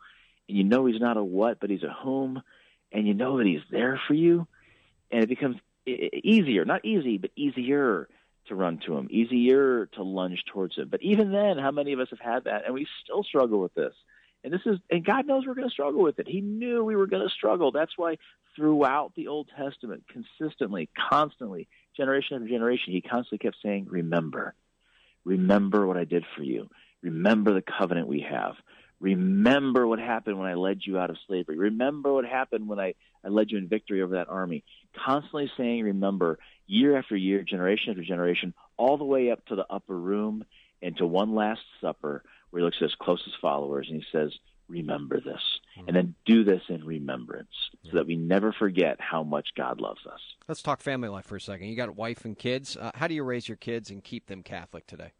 and 0.48 0.56
you 0.58 0.64
know 0.64 0.86
He's 0.86 1.00
not 1.00 1.16
a 1.16 1.24
what, 1.24 1.58
but 1.58 1.70
He's 1.70 1.82
a 1.82 1.92
whom, 2.02 2.42
and 2.92 3.06
you 3.06 3.14
know 3.14 3.38
that 3.38 3.46
He's 3.46 3.62
there 3.70 4.00
for 4.06 4.14
you, 4.14 4.46
and 5.10 5.24
it 5.24 5.28
becomes 5.28 5.56
easier, 5.86 6.64
not 6.64 6.84
easy, 6.84 7.18
but 7.18 7.30
easier 7.34 8.08
to 8.46 8.54
run 8.54 8.80
to 8.86 8.96
Him, 8.96 9.08
easier 9.10 9.86
to 9.94 10.02
lunge 10.02 10.44
towards 10.52 10.76
Him. 10.76 10.88
But 10.90 11.02
even 11.02 11.32
then, 11.32 11.58
how 11.58 11.70
many 11.70 11.92
of 11.92 12.00
us 12.00 12.08
have 12.10 12.20
had 12.20 12.44
that, 12.44 12.64
and 12.64 12.74
we 12.74 12.86
still 13.04 13.22
struggle 13.22 13.60
with 13.60 13.74
this? 13.74 13.94
And 14.44 14.52
this 14.52 14.60
is, 14.66 14.78
and 14.90 15.04
God 15.04 15.26
knows 15.26 15.46
we're 15.46 15.54
going 15.54 15.68
to 15.68 15.72
struggle 15.72 16.02
with 16.02 16.18
it. 16.18 16.26
He 16.26 16.40
knew 16.40 16.84
we 16.84 16.96
were 16.96 17.06
going 17.06 17.26
to 17.26 17.32
struggle. 17.32 17.70
That's 17.70 17.96
why 17.96 18.16
throughout 18.56 19.12
the 19.14 19.28
Old 19.28 19.48
Testament, 19.56 20.04
consistently, 20.08 20.90
constantly, 21.10 21.68
generation 21.96 22.36
after 22.36 22.48
generation, 22.48 22.92
He 22.92 23.00
constantly 23.00 23.38
kept 23.38 23.56
saying, 23.62 23.86
"Remember, 23.88 24.54
remember 25.24 25.86
what 25.86 25.96
I 25.96 26.04
did 26.04 26.24
for 26.36 26.42
you. 26.42 26.68
Remember 27.02 27.54
the 27.54 27.62
covenant 27.62 28.08
we 28.08 28.26
have. 28.28 28.54
Remember 29.02 29.84
what 29.86 29.98
happened 29.98 30.38
when 30.38 30.48
I 30.48 30.54
led 30.54 30.78
you 30.84 30.96
out 30.96 31.10
of 31.10 31.16
slavery. 31.26 31.58
Remember 31.58 32.14
what 32.14 32.24
happened 32.24 32.68
when 32.68 32.78
I, 32.78 32.94
I 33.24 33.28
led 33.28 33.50
you 33.50 33.58
in 33.58 33.68
victory 33.68 34.00
over 34.00 34.14
that 34.14 34.28
army. 34.28 34.62
Constantly 35.04 35.50
saying, 35.56 35.82
remember, 35.82 36.38
year 36.68 36.96
after 36.96 37.16
year, 37.16 37.42
generation 37.42 37.90
after 37.90 38.04
generation, 38.04 38.54
all 38.76 38.96
the 38.96 39.04
way 39.04 39.32
up 39.32 39.44
to 39.46 39.56
the 39.56 39.66
upper 39.68 39.98
room 39.98 40.44
and 40.80 40.96
to 40.98 41.06
one 41.06 41.34
last 41.34 41.62
supper 41.80 42.22
where 42.50 42.60
he 42.60 42.64
looks 42.64 42.76
at 42.80 42.84
his 42.84 42.94
closest 42.94 43.34
followers 43.40 43.88
and 43.90 44.00
he 44.00 44.06
says, 44.12 44.32
remember 44.68 45.20
this. 45.20 45.40
And 45.86 45.96
then 45.96 46.14
do 46.24 46.44
this 46.44 46.62
in 46.68 46.84
remembrance 46.84 47.50
so 47.90 47.96
that 47.96 48.06
we 48.06 48.14
never 48.14 48.52
forget 48.52 48.98
how 49.00 49.24
much 49.24 49.48
God 49.56 49.80
loves 49.80 50.06
us. 50.06 50.20
Let's 50.46 50.62
talk 50.62 50.80
family 50.80 51.08
life 51.08 51.26
for 51.26 51.36
a 51.36 51.40
second. 51.40 51.66
You 51.66 51.76
got 51.76 51.88
a 51.88 51.92
wife 51.92 52.24
and 52.24 52.38
kids. 52.38 52.76
Uh, 52.76 52.92
how 52.94 53.08
do 53.08 53.14
you 53.14 53.24
raise 53.24 53.48
your 53.48 53.56
kids 53.56 53.90
and 53.90 54.04
keep 54.04 54.26
them 54.26 54.44
Catholic 54.44 54.86
today? 54.86 55.10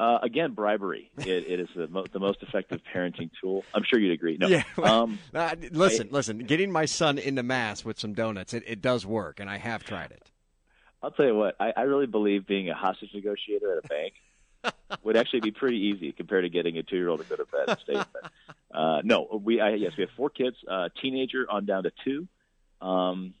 Uh, 0.00 0.18
again, 0.22 0.52
bribery. 0.52 1.10
It, 1.18 1.26
it 1.28 1.60
is 1.60 1.68
the, 1.76 1.86
mo- 1.86 2.06
the 2.10 2.18
most 2.18 2.42
effective 2.42 2.80
parenting 2.94 3.28
tool. 3.38 3.64
I'm 3.74 3.82
sure 3.84 3.98
you'd 3.98 4.12
agree. 4.12 4.38
No, 4.40 4.46
Yeah. 4.48 4.62
um, 4.82 5.18
Uh, 5.34 5.54
listen, 5.72 6.08
listen. 6.10 6.38
Getting 6.38 6.72
my 6.72 6.86
son 6.86 7.18
into 7.18 7.42
mass 7.42 7.84
with 7.84 8.00
some 8.00 8.14
donuts, 8.14 8.54
it, 8.54 8.62
it 8.66 8.80
does 8.80 9.04
work, 9.04 9.40
and 9.40 9.50
I 9.50 9.58
have 9.58 9.84
tried 9.84 10.10
it. 10.12 10.30
I'll 11.02 11.10
tell 11.10 11.26
you 11.26 11.34
what. 11.34 11.54
I, 11.60 11.74
I 11.76 11.82
really 11.82 12.06
believe 12.06 12.46
being 12.46 12.70
a 12.70 12.74
hostage 12.74 13.10
negotiator 13.12 13.76
at 13.76 13.84
a 13.84 13.88
bank 13.88 14.14
would 15.02 15.16
actually 15.18 15.40
be 15.40 15.50
pretty 15.50 15.76
easy 15.78 16.12
compared 16.12 16.44
to 16.44 16.48
getting 16.48 16.78
a 16.78 16.82
two-year-old 16.82 17.20
to 17.20 17.26
go 17.26 17.36
to 17.36 17.44
bed 17.44 17.64
and 17.68 17.78
stay 17.80 17.92
in 17.92 17.98
bed. 17.98 18.30
Uh, 18.72 19.00
no, 19.04 19.40
we 19.44 19.60
I, 19.60 19.70
yes, 19.74 19.92
we 19.98 20.02
have 20.04 20.10
four 20.16 20.30
kids, 20.30 20.56
uh, 20.66 20.88
teenager 21.02 21.44
on 21.50 21.66
down 21.66 21.82
to 21.82 21.92
two. 22.04 22.26
Um, 22.80 23.34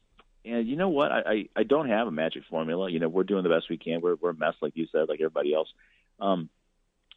and 0.44 0.66
you 0.68 0.76
know 0.76 0.88
what? 0.90 1.10
I, 1.10 1.20
I, 1.26 1.48
I 1.56 1.62
don't 1.62 1.88
have 1.88 2.06
a 2.06 2.10
magic 2.10 2.42
formula. 2.50 2.90
You 2.90 2.98
know, 2.98 3.08
we're 3.08 3.24
doing 3.24 3.44
the 3.44 3.48
best 3.50 3.70
we 3.70 3.76
can. 3.78 4.00
We're 4.02 4.16
we're 4.16 4.30
a 4.30 4.34
mess, 4.34 4.54
like 4.60 4.72
you 4.76 4.86
said, 4.92 5.08
like 5.08 5.20
everybody 5.20 5.54
else. 5.54 5.68
Um, 6.20 6.48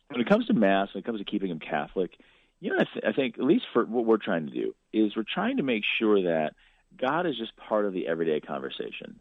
when 0.10 0.22
it 0.22 0.29
comes 0.29 0.45
to 0.48 0.53
mass, 0.53 0.89
when 0.93 1.01
it 1.01 1.05
comes 1.05 1.19
to 1.19 1.25
keeping 1.25 1.50
them 1.50 1.60
Catholic, 1.60 2.12
you 2.60 2.69
know, 2.69 2.77
I, 2.79 2.86
th- 2.93 3.05
I 3.05 3.12
think 3.13 3.38
at 3.38 3.43
least 3.43 3.65
for 3.74 3.83
what 3.86 4.05
we're 4.05 4.17
trying 4.17 4.48
to 4.48 4.53
do 4.53 4.74
is 4.93 5.15
we're 5.15 5.24
trying 5.24 5.57
to 5.57 5.63
make 5.63 5.83
sure 6.00 6.24
that 6.24 6.53
God 7.00 7.25
is 7.25 7.38
just 7.38 7.55
part 7.57 7.86
of 7.86 7.93
the 7.93 8.07
everyday 8.07 8.39
conversation. 8.39 9.19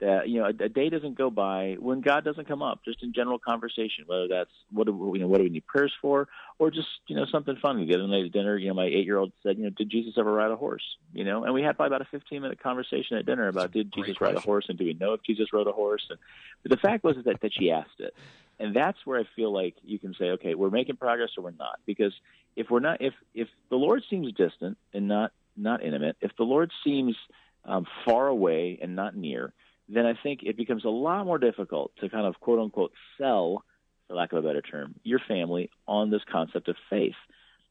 that 0.00 0.28
you 0.28 0.40
know 0.40 0.46
a, 0.46 0.64
a 0.64 0.68
day 0.68 0.90
doesn't 0.90 1.16
go 1.16 1.30
by 1.30 1.76
when 1.78 2.00
God 2.00 2.24
doesn't 2.24 2.46
come 2.46 2.62
up, 2.62 2.80
just 2.84 3.02
in 3.02 3.12
general 3.14 3.38
conversation. 3.38 4.04
Whether 4.06 4.28
that's 4.28 4.50
what 4.70 4.86
do, 4.86 5.12
you 5.14 5.20
know, 5.20 5.28
what 5.28 5.38
do 5.38 5.44
we 5.44 5.50
need 5.50 5.66
prayers 5.66 5.92
for, 6.02 6.28
or 6.58 6.70
just 6.70 6.88
you 7.06 7.16
know 7.16 7.24
something 7.30 7.56
fun. 7.62 7.86
The 7.86 7.94
other 7.94 8.06
night 8.06 8.26
at 8.26 8.32
dinner. 8.32 8.56
You 8.58 8.68
know, 8.68 8.74
my 8.74 8.86
eight-year-old 8.86 9.32
said, 9.42 9.56
you 9.56 9.64
know, 9.64 9.70
did 9.70 9.90
Jesus 9.90 10.14
ever 10.18 10.32
ride 10.32 10.50
a 10.50 10.56
horse? 10.56 10.84
You 11.14 11.24
know, 11.24 11.44
and 11.44 11.54
we 11.54 11.62
had 11.62 11.76
probably 11.76 11.96
about 11.96 12.06
a 12.12 12.16
15-minute 12.16 12.62
conversation 12.62 13.16
at 13.16 13.24
dinner 13.24 13.48
about 13.48 13.72
did 13.72 13.92
Jesus 13.94 14.20
ride 14.20 14.34
a 14.34 14.40
horse, 14.40 14.66
and 14.68 14.76
do 14.76 14.84
we 14.84 14.94
know 14.94 15.14
if 15.14 15.22
Jesus 15.22 15.52
rode 15.52 15.66
a 15.66 15.72
horse? 15.72 16.06
And 16.10 16.18
but 16.62 16.70
the 16.72 16.76
fact 16.78 17.04
was 17.04 17.16
that 17.24 17.40
that 17.40 17.52
she 17.54 17.70
asked 17.70 18.00
it, 18.00 18.14
and 18.58 18.74
that's 18.74 18.98
where 19.04 19.20
I 19.20 19.24
feel 19.36 19.52
like 19.52 19.74
you 19.82 19.98
can 19.98 20.14
say, 20.14 20.30
okay, 20.30 20.54
we're 20.54 20.70
making 20.70 20.96
progress 20.96 21.30
or 21.36 21.44
we're 21.44 21.50
not, 21.50 21.80
because 21.86 22.12
if 22.56 22.70
we're 22.70 22.80
not, 22.80 23.00
if 23.00 23.14
if 23.34 23.48
the 23.70 23.76
Lord 23.76 24.02
seems 24.08 24.32
distant 24.32 24.78
and 24.92 25.08
not 25.08 25.32
not 25.56 25.82
intimate, 25.82 26.16
if 26.20 26.32
the 26.36 26.44
Lord 26.44 26.70
seems 26.84 27.16
um, 27.64 27.86
far 28.04 28.28
away 28.28 28.78
and 28.80 28.94
not 28.94 29.16
near 29.16 29.52
then 29.88 30.06
I 30.06 30.14
think 30.20 30.40
it 30.42 30.56
becomes 30.56 30.84
a 30.84 30.88
lot 30.88 31.24
more 31.26 31.38
difficult 31.38 31.92
to 32.00 32.08
kind 32.08 32.26
of 32.26 32.40
quote 32.40 32.58
unquote 32.58 32.92
sell, 33.18 33.64
for 34.08 34.14
lack 34.14 34.32
of 34.32 34.44
a 34.44 34.46
better 34.46 34.62
term, 34.62 34.94
your 35.04 35.20
family 35.28 35.70
on 35.86 36.10
this 36.10 36.22
concept 36.30 36.68
of 36.68 36.76
faith. 36.90 37.14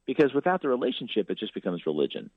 Because 0.06 0.34
without 0.34 0.62
the 0.62 0.70
relationship, 0.70 1.30
it 1.30 1.40
just 1.40 1.54
becomes 1.54 1.86
religion. 1.86 2.30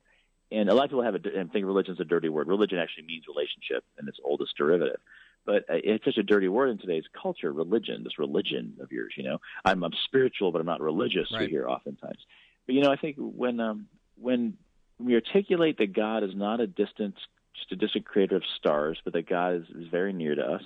And 0.51 0.71
a 0.71 0.75
lot 0.75 0.85
of 0.85 0.91
people 0.91 1.05
have 1.05 1.15
a, 1.15 1.39
and 1.39 1.53
think 1.53 1.67
religion 1.67 1.95
is 1.95 2.01
a 2.01 2.05
dirty 2.05 2.31
word. 2.31 2.49
Religion 2.49 2.79
actually 2.79 3.05
means 3.05 3.25
relationship 3.29 3.85
in 4.01 4.09
its 4.09 4.19
oldest 4.25 4.57
derivative. 4.57 5.01
But 5.49 5.65
uh, 5.71 5.81
it's 5.83 6.05
such 6.05 6.19
a 6.19 6.23
dirty 6.23 6.49
word 6.49 6.69
in 6.69 6.77
today's 6.77 7.07
culture, 7.21 7.51
religion, 7.51 8.05
this 8.05 8.19
religion 8.19 8.75
of 8.83 8.93
yours, 8.93 9.15
you 9.17 9.23
know. 9.23 9.39
I'm, 9.65 9.83
I'm 9.83 9.95
spiritual, 10.05 10.53
but 10.53 10.61
I'm 10.61 10.67
not 10.67 10.83
religious, 10.83 11.33
right. 11.33 11.41
we 11.41 11.49
hear 11.49 11.67
oftentimes. 11.67 12.19
But, 12.67 12.75
you 12.75 12.83
know, 12.83 12.93
I 12.93 12.97
think 12.97 13.17
when, 13.17 13.59
um, 13.59 13.87
when 14.21 14.59
we 15.01 15.15
articulate 15.15 15.79
that 15.79 15.95
God 15.95 16.23
is 16.23 16.33
not 16.35 16.61
a 16.61 16.67
distant 16.67 17.15
just 17.55 17.73
a 17.73 17.77
distant 17.77 18.05
creator 18.05 18.37
of 18.37 18.43
stars, 18.59 18.99
but 19.05 19.15
that 19.15 19.27
God 19.27 19.55
is, 19.55 19.65
is 19.75 19.89
very 19.91 20.13
near 20.13 20.35
to 20.35 20.43
us, 20.43 20.63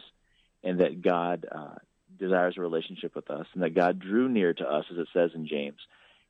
and 0.65 0.81
that 0.81 1.01
God 1.01 1.47
uh, 1.51 1.77
desires 2.19 2.57
a 2.59 2.61
relationship 2.61 3.15
with 3.15 3.31
us, 3.31 3.47
and 3.55 3.63
that 3.63 3.77
God 3.77 4.01
drew 4.01 4.29
near 4.29 4.53
to 4.53 4.65
us, 4.65 4.85
as 4.91 4.99
it 4.99 5.07
says 5.15 5.31
in 5.37 5.47
James. 5.47 5.79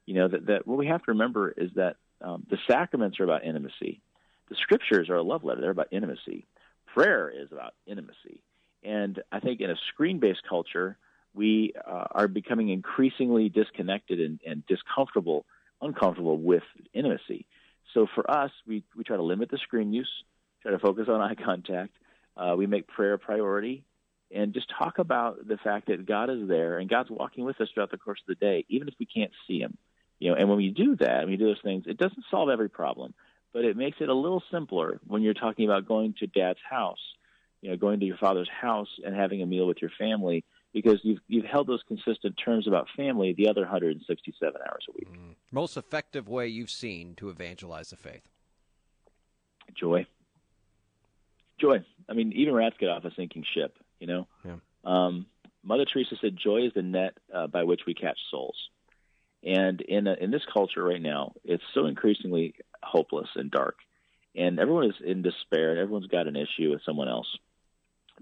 You 0.05 0.15
know 0.17 0.29
that, 0.29 0.47
that 0.47 0.67
what 0.67 0.77
we 0.77 0.89
have 0.89 1.03
to 1.05 1.13
remember 1.13 1.51
is 1.57 1.71
that 1.77 1.97
um, 2.21 2.47
the 2.51 2.59
sacraments 2.71 3.19
are 3.19 3.25
about 3.25 3.45
intimacy. 3.45 4.03
The 4.51 4.57
scriptures 4.57 5.09
are 5.09 5.17
a 5.17 5.23
love 5.23 5.43
letter; 5.43 5.63
they're 5.63 5.71
about 5.71 5.89
intimacy. 5.91 6.47
Prayer 6.95 7.31
is 7.31 7.51
about 7.53 7.75
intimacy, 7.87 8.43
and 8.83 9.23
I 9.31 9.41
think 9.41 9.61
in 9.61 9.71
a 9.71 9.77
screen-based 9.93 10.43
culture, 10.49 10.99
we 11.35 11.73
uh, 11.87 12.05
are 12.11 12.29
becoming 12.29 12.69
increasingly 12.69 13.49
disconnected 13.49 14.21
and, 14.21 14.41
and 14.47 14.67
discomfortable, 14.67 15.47
uncomfortable 15.81 16.39
with 16.39 16.65
intimacy. 16.93 17.47
So 17.95 18.07
for 18.15 18.31
us, 18.31 18.51
we, 18.67 18.85
we 18.97 19.05
try 19.05 19.17
to 19.17 19.23
limit 19.23 19.51
the 19.51 19.59
screen 19.59 19.93
use 19.93 20.11
try 20.63 20.73
to 20.73 20.79
focus 20.79 21.09
on 21.09 21.21
eye 21.21 21.35
contact. 21.35 21.93
Uh, 22.37 22.55
we 22.57 22.67
make 22.67 22.87
prayer 22.87 23.15
a 23.15 23.19
priority 23.19 23.85
and 24.35 24.55
just 24.55 24.71
talk 24.79 24.99
about 24.99 25.47
the 25.47 25.59
fact 25.59 25.89
that 25.89 26.07
God 26.07 26.31
is 26.31 26.49
there 26.49 26.79
and 26.79 26.89
God's 26.89 27.11
walking 27.11 27.45
with 27.45 27.61
us 27.61 27.69
throughout 27.73 27.91
the 27.91 27.99
course 27.99 28.21
of 28.27 28.39
the 28.39 28.47
day, 28.47 28.65
even 28.69 28.89
if 28.89 28.95
we 28.99 29.07
can't 29.07 29.33
see 29.47 29.59
Him. 29.59 29.77
You 30.19 30.31
know, 30.31 30.37
and 30.37 30.49
when 30.49 30.57
we 30.57 30.71
do 30.71 30.97
that, 30.97 31.23
when 31.23 31.31
we 31.31 31.37
do 31.37 31.47
those 31.47 31.61
things, 31.63 31.85
it 31.87 31.99
doesn't 31.99 32.25
solve 32.31 32.49
every 32.49 32.71
problem, 32.71 33.13
but 33.53 33.65
it 33.65 33.77
makes 33.77 33.99
it 34.01 34.09
a 34.09 34.15
little 34.15 34.43
simpler 34.51 35.01
when 35.07 35.23
you're 35.23 35.35
talking 35.35 35.65
about 35.65 35.87
going 35.87 36.15
to 36.21 36.27
Dad's 36.27 36.59
house, 36.69 37.01
you 37.61 37.71
know, 37.71 37.77
going 37.77 38.01
to 38.01 38.07
your 38.07 38.17
father's 38.17 38.49
house 38.49 38.89
and 39.05 39.15
having 39.15 39.43
a 39.43 39.47
meal 39.47 39.67
with 39.67 39.81
your 39.81 39.91
family 39.99 40.45
because 40.73 41.01
you've 41.03 41.21
you've 41.29 41.45
held 41.45 41.67
those 41.67 41.83
consistent 41.87 42.35
terms 42.43 42.67
about 42.67 42.89
family 42.97 43.35
the 43.35 43.49
other 43.49 43.63
167 43.63 44.61
hours 44.69 44.87
a 44.89 44.93
week. 44.93 45.13
Mm. 45.13 45.35
Most 45.51 45.77
effective 45.77 46.29
way 46.29 46.49
you've 46.49 46.71
seen 46.71 47.15
to 47.17 47.29
evangelize 47.29 47.91
the 47.91 47.97
faith. 47.97 48.29
Joy 49.75 50.07
joy. 51.63 51.85
I 52.09 52.13
mean, 52.13 52.33
even 52.33 52.55
rats 52.55 52.77
get 52.79 52.91
off 52.91 53.05
a 53.05 53.15
sinking 53.15 53.45
ship. 53.55 53.79
You 54.01 54.07
know. 54.09 54.29
Yeah. 54.45 54.57
Um, 54.85 55.27
Mother 55.63 55.85
Teresa 55.85 56.17
said, 56.21 56.37
"Joy 56.37 56.67
is 56.67 56.73
the 56.75 56.83
net 56.83 57.17
uh, 57.33 57.47
by 57.47 57.63
which 57.63 57.83
we 57.87 57.95
catch 57.95 58.19
souls." 58.31 58.57
And 59.45 59.81
in 59.81 60.07
a, 60.07 60.15
in 60.15 60.31
this 60.31 60.45
culture 60.53 60.83
right 60.83 61.03
now, 61.03 61.33
it's 61.45 61.65
so 61.75 61.87
increasingly 61.87 62.55
hopeless 62.83 63.29
and 63.35 63.51
dark, 63.51 63.77
and 64.37 64.59
everyone 64.59 64.85
is 64.85 64.95
in 65.05 65.23
despair, 65.23 65.71
and 65.71 65.81
everyone's 65.81 66.07
got 66.07 66.29
an 66.29 66.37
issue 66.37 66.71
with 66.71 66.83
someone 66.85 67.09
else. 67.09 67.27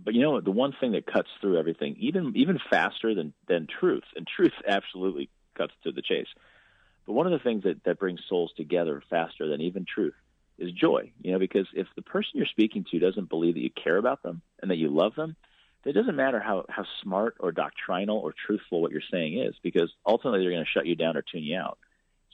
But 0.02 0.14
you 0.14 0.22
know, 0.22 0.40
the 0.40 0.50
one 0.50 0.74
thing 0.78 0.92
that 0.92 1.06
cuts 1.06 1.28
through 1.40 1.58
everything, 1.58 1.96
even 1.98 2.32
even 2.36 2.58
faster 2.70 3.14
than 3.14 3.34
than 3.48 3.66
truth, 3.66 4.04
and 4.16 4.26
truth 4.26 4.52
absolutely 4.66 5.28
cuts 5.54 5.74
to 5.84 5.92
the 5.92 6.02
chase. 6.02 6.28
But 7.06 7.12
one 7.12 7.26
of 7.26 7.32
the 7.32 7.38
things 7.38 7.64
that 7.64 7.84
that 7.84 7.98
brings 7.98 8.20
souls 8.28 8.52
together 8.56 9.02
faster 9.10 9.46
than 9.46 9.60
even 9.60 9.84
truth 9.84 10.14
is 10.58 10.72
joy. 10.72 11.12
You 11.20 11.32
know, 11.32 11.38
because 11.38 11.66
if 11.74 11.86
the 11.96 12.02
person 12.02 12.32
you're 12.34 12.46
speaking 12.46 12.86
to 12.90 12.98
doesn't 12.98 13.28
believe 13.28 13.54
that 13.54 13.60
you 13.60 13.70
care 13.70 13.96
about 13.96 14.22
them 14.22 14.40
and 14.62 14.70
that 14.70 14.76
you 14.78 14.88
love 14.88 15.14
them, 15.16 15.36
it 15.84 15.92
doesn't 15.92 16.16
matter 16.16 16.40
how, 16.40 16.64
how 16.68 16.84
smart 17.02 17.36
or 17.40 17.52
doctrinal 17.52 18.18
or 18.18 18.34
truthful 18.46 18.82
what 18.82 18.92
you're 18.92 19.00
saying 19.10 19.38
is, 19.38 19.54
because 19.62 19.90
ultimately 20.04 20.40
they're 20.40 20.50
going 20.50 20.64
to 20.64 20.70
shut 20.70 20.86
you 20.86 20.94
down 20.94 21.16
or 21.16 21.22
tune 21.22 21.42
you 21.42 21.56
out. 21.56 21.78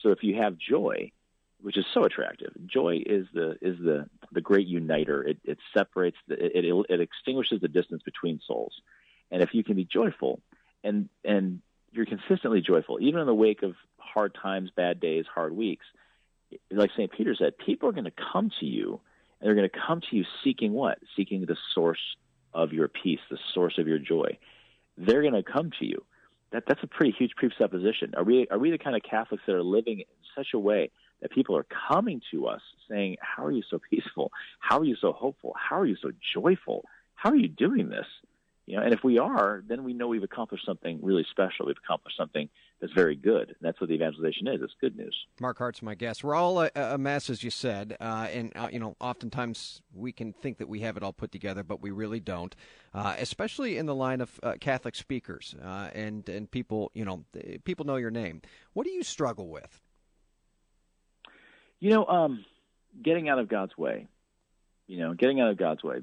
So 0.02 0.10
if 0.10 0.22
you 0.22 0.36
have 0.36 0.58
joy, 0.58 1.12
which 1.60 1.78
is 1.78 1.84
so 1.94 2.04
attractive, 2.04 2.52
joy 2.66 3.02
is 3.04 3.26
the 3.32 3.56
is 3.62 3.78
the 3.78 4.08
the 4.32 4.40
great 4.40 4.66
uniter. 4.66 5.22
It, 5.22 5.38
it 5.44 5.58
separates, 5.72 6.16
the, 6.28 6.34
it, 6.34 6.64
it 6.64 6.86
it 6.88 7.00
extinguishes 7.00 7.60
the 7.60 7.68
distance 7.68 8.02
between 8.02 8.40
souls. 8.46 8.74
And 9.30 9.42
if 9.42 9.54
you 9.54 9.64
can 9.64 9.74
be 9.74 9.84
joyful, 9.84 10.40
and 10.84 11.08
and 11.24 11.60
you're 11.92 12.06
consistently 12.06 12.60
joyful, 12.60 12.98
even 13.00 13.20
in 13.20 13.26
the 13.26 13.34
wake 13.34 13.62
of 13.62 13.74
hard 13.98 14.34
times, 14.34 14.70
bad 14.76 15.00
days, 15.00 15.24
hard 15.32 15.56
weeks, 15.56 15.86
like 16.70 16.90
St. 16.92 17.10
Peter 17.10 17.34
said, 17.34 17.56
people 17.58 17.88
are 17.88 17.92
going 17.92 18.04
to 18.04 18.12
come 18.32 18.50
to 18.60 18.66
you, 18.66 19.00
and 19.40 19.46
they're 19.46 19.54
going 19.54 19.68
to 19.68 19.78
come 19.86 20.00
to 20.02 20.16
you 20.16 20.24
seeking 20.44 20.72
what? 20.72 20.98
Seeking 21.16 21.46
the 21.46 21.56
source 21.74 22.00
of 22.56 22.72
your 22.72 22.88
peace, 22.88 23.20
the 23.30 23.38
source 23.54 23.78
of 23.78 23.86
your 23.86 23.98
joy. 23.98 24.38
They're 24.96 25.20
going 25.20 25.34
to 25.34 25.42
come 25.42 25.70
to 25.78 25.86
you. 25.86 26.04
That 26.52 26.64
that's 26.66 26.82
a 26.82 26.86
pretty 26.86 27.12
huge 27.12 27.32
presupposition. 27.36 28.14
Are 28.16 28.24
we 28.24 28.48
are 28.50 28.58
we 28.58 28.70
the 28.70 28.78
kind 28.78 28.96
of 28.96 29.02
Catholics 29.02 29.42
that 29.46 29.54
are 29.54 29.62
living 29.62 30.00
in 30.00 30.06
such 30.34 30.48
a 30.54 30.58
way 30.58 30.90
that 31.20 31.30
people 31.30 31.56
are 31.56 31.66
coming 31.88 32.22
to 32.30 32.46
us 32.46 32.62
saying, 32.88 33.16
"How 33.20 33.44
are 33.44 33.52
you 33.52 33.62
so 33.68 33.80
peaceful? 33.90 34.32
How 34.58 34.78
are 34.78 34.84
you 34.84 34.96
so 34.96 35.12
hopeful? 35.12 35.54
How 35.56 35.78
are 35.80 35.86
you 35.86 35.96
so 35.96 36.12
joyful? 36.34 36.84
How 37.14 37.30
are 37.30 37.36
you 37.36 37.48
doing 37.48 37.88
this?" 37.88 38.06
You 38.64 38.76
know, 38.76 38.82
and 38.82 38.94
if 38.94 39.04
we 39.04 39.18
are, 39.18 39.62
then 39.66 39.84
we 39.84 39.92
know 39.92 40.08
we've 40.08 40.22
accomplished 40.22 40.64
something 40.64 41.00
really 41.02 41.26
special. 41.30 41.66
We've 41.66 41.76
accomplished 41.84 42.16
something 42.16 42.48
that's 42.80 42.92
very 42.92 43.16
good. 43.16 43.48
And 43.48 43.56
that's 43.60 43.80
what 43.80 43.88
the 43.88 43.94
evangelization 43.94 44.48
is. 44.48 44.60
It's 44.62 44.74
good 44.80 44.96
news. 44.96 45.16
Mark 45.40 45.58
Hart's 45.58 45.82
my 45.82 45.94
guest. 45.94 46.22
We're 46.22 46.34
all 46.34 46.60
a, 46.60 46.70
a 46.74 46.98
mess, 46.98 47.30
as 47.30 47.42
you 47.42 47.50
said, 47.50 47.96
uh, 48.00 48.28
and 48.30 48.52
uh, 48.54 48.68
you 48.70 48.78
know, 48.78 48.96
oftentimes 49.00 49.80
we 49.94 50.12
can 50.12 50.32
think 50.32 50.58
that 50.58 50.68
we 50.68 50.80
have 50.80 50.96
it 50.96 51.02
all 51.02 51.12
put 51.12 51.32
together, 51.32 51.62
but 51.62 51.80
we 51.80 51.90
really 51.90 52.20
don't. 52.20 52.54
Uh, 52.94 53.14
especially 53.18 53.78
in 53.78 53.86
the 53.86 53.94
line 53.94 54.20
of 54.20 54.38
uh, 54.42 54.54
Catholic 54.60 54.94
speakers 54.94 55.54
uh, 55.64 55.88
and 55.94 56.28
and 56.28 56.50
people, 56.50 56.90
you 56.94 57.04
know, 57.04 57.24
people 57.64 57.86
know 57.86 57.96
your 57.96 58.10
name. 58.10 58.42
What 58.74 58.84
do 58.84 58.92
you 58.92 59.02
struggle 59.02 59.48
with? 59.48 59.80
You 61.80 61.90
know, 61.90 62.06
um, 62.06 62.44
getting 63.02 63.28
out 63.28 63.38
of 63.38 63.48
God's 63.48 63.76
way. 63.76 64.06
You 64.86 64.98
know, 65.00 65.14
getting 65.14 65.40
out 65.40 65.50
of 65.50 65.56
God's 65.56 65.82
way 65.82 66.02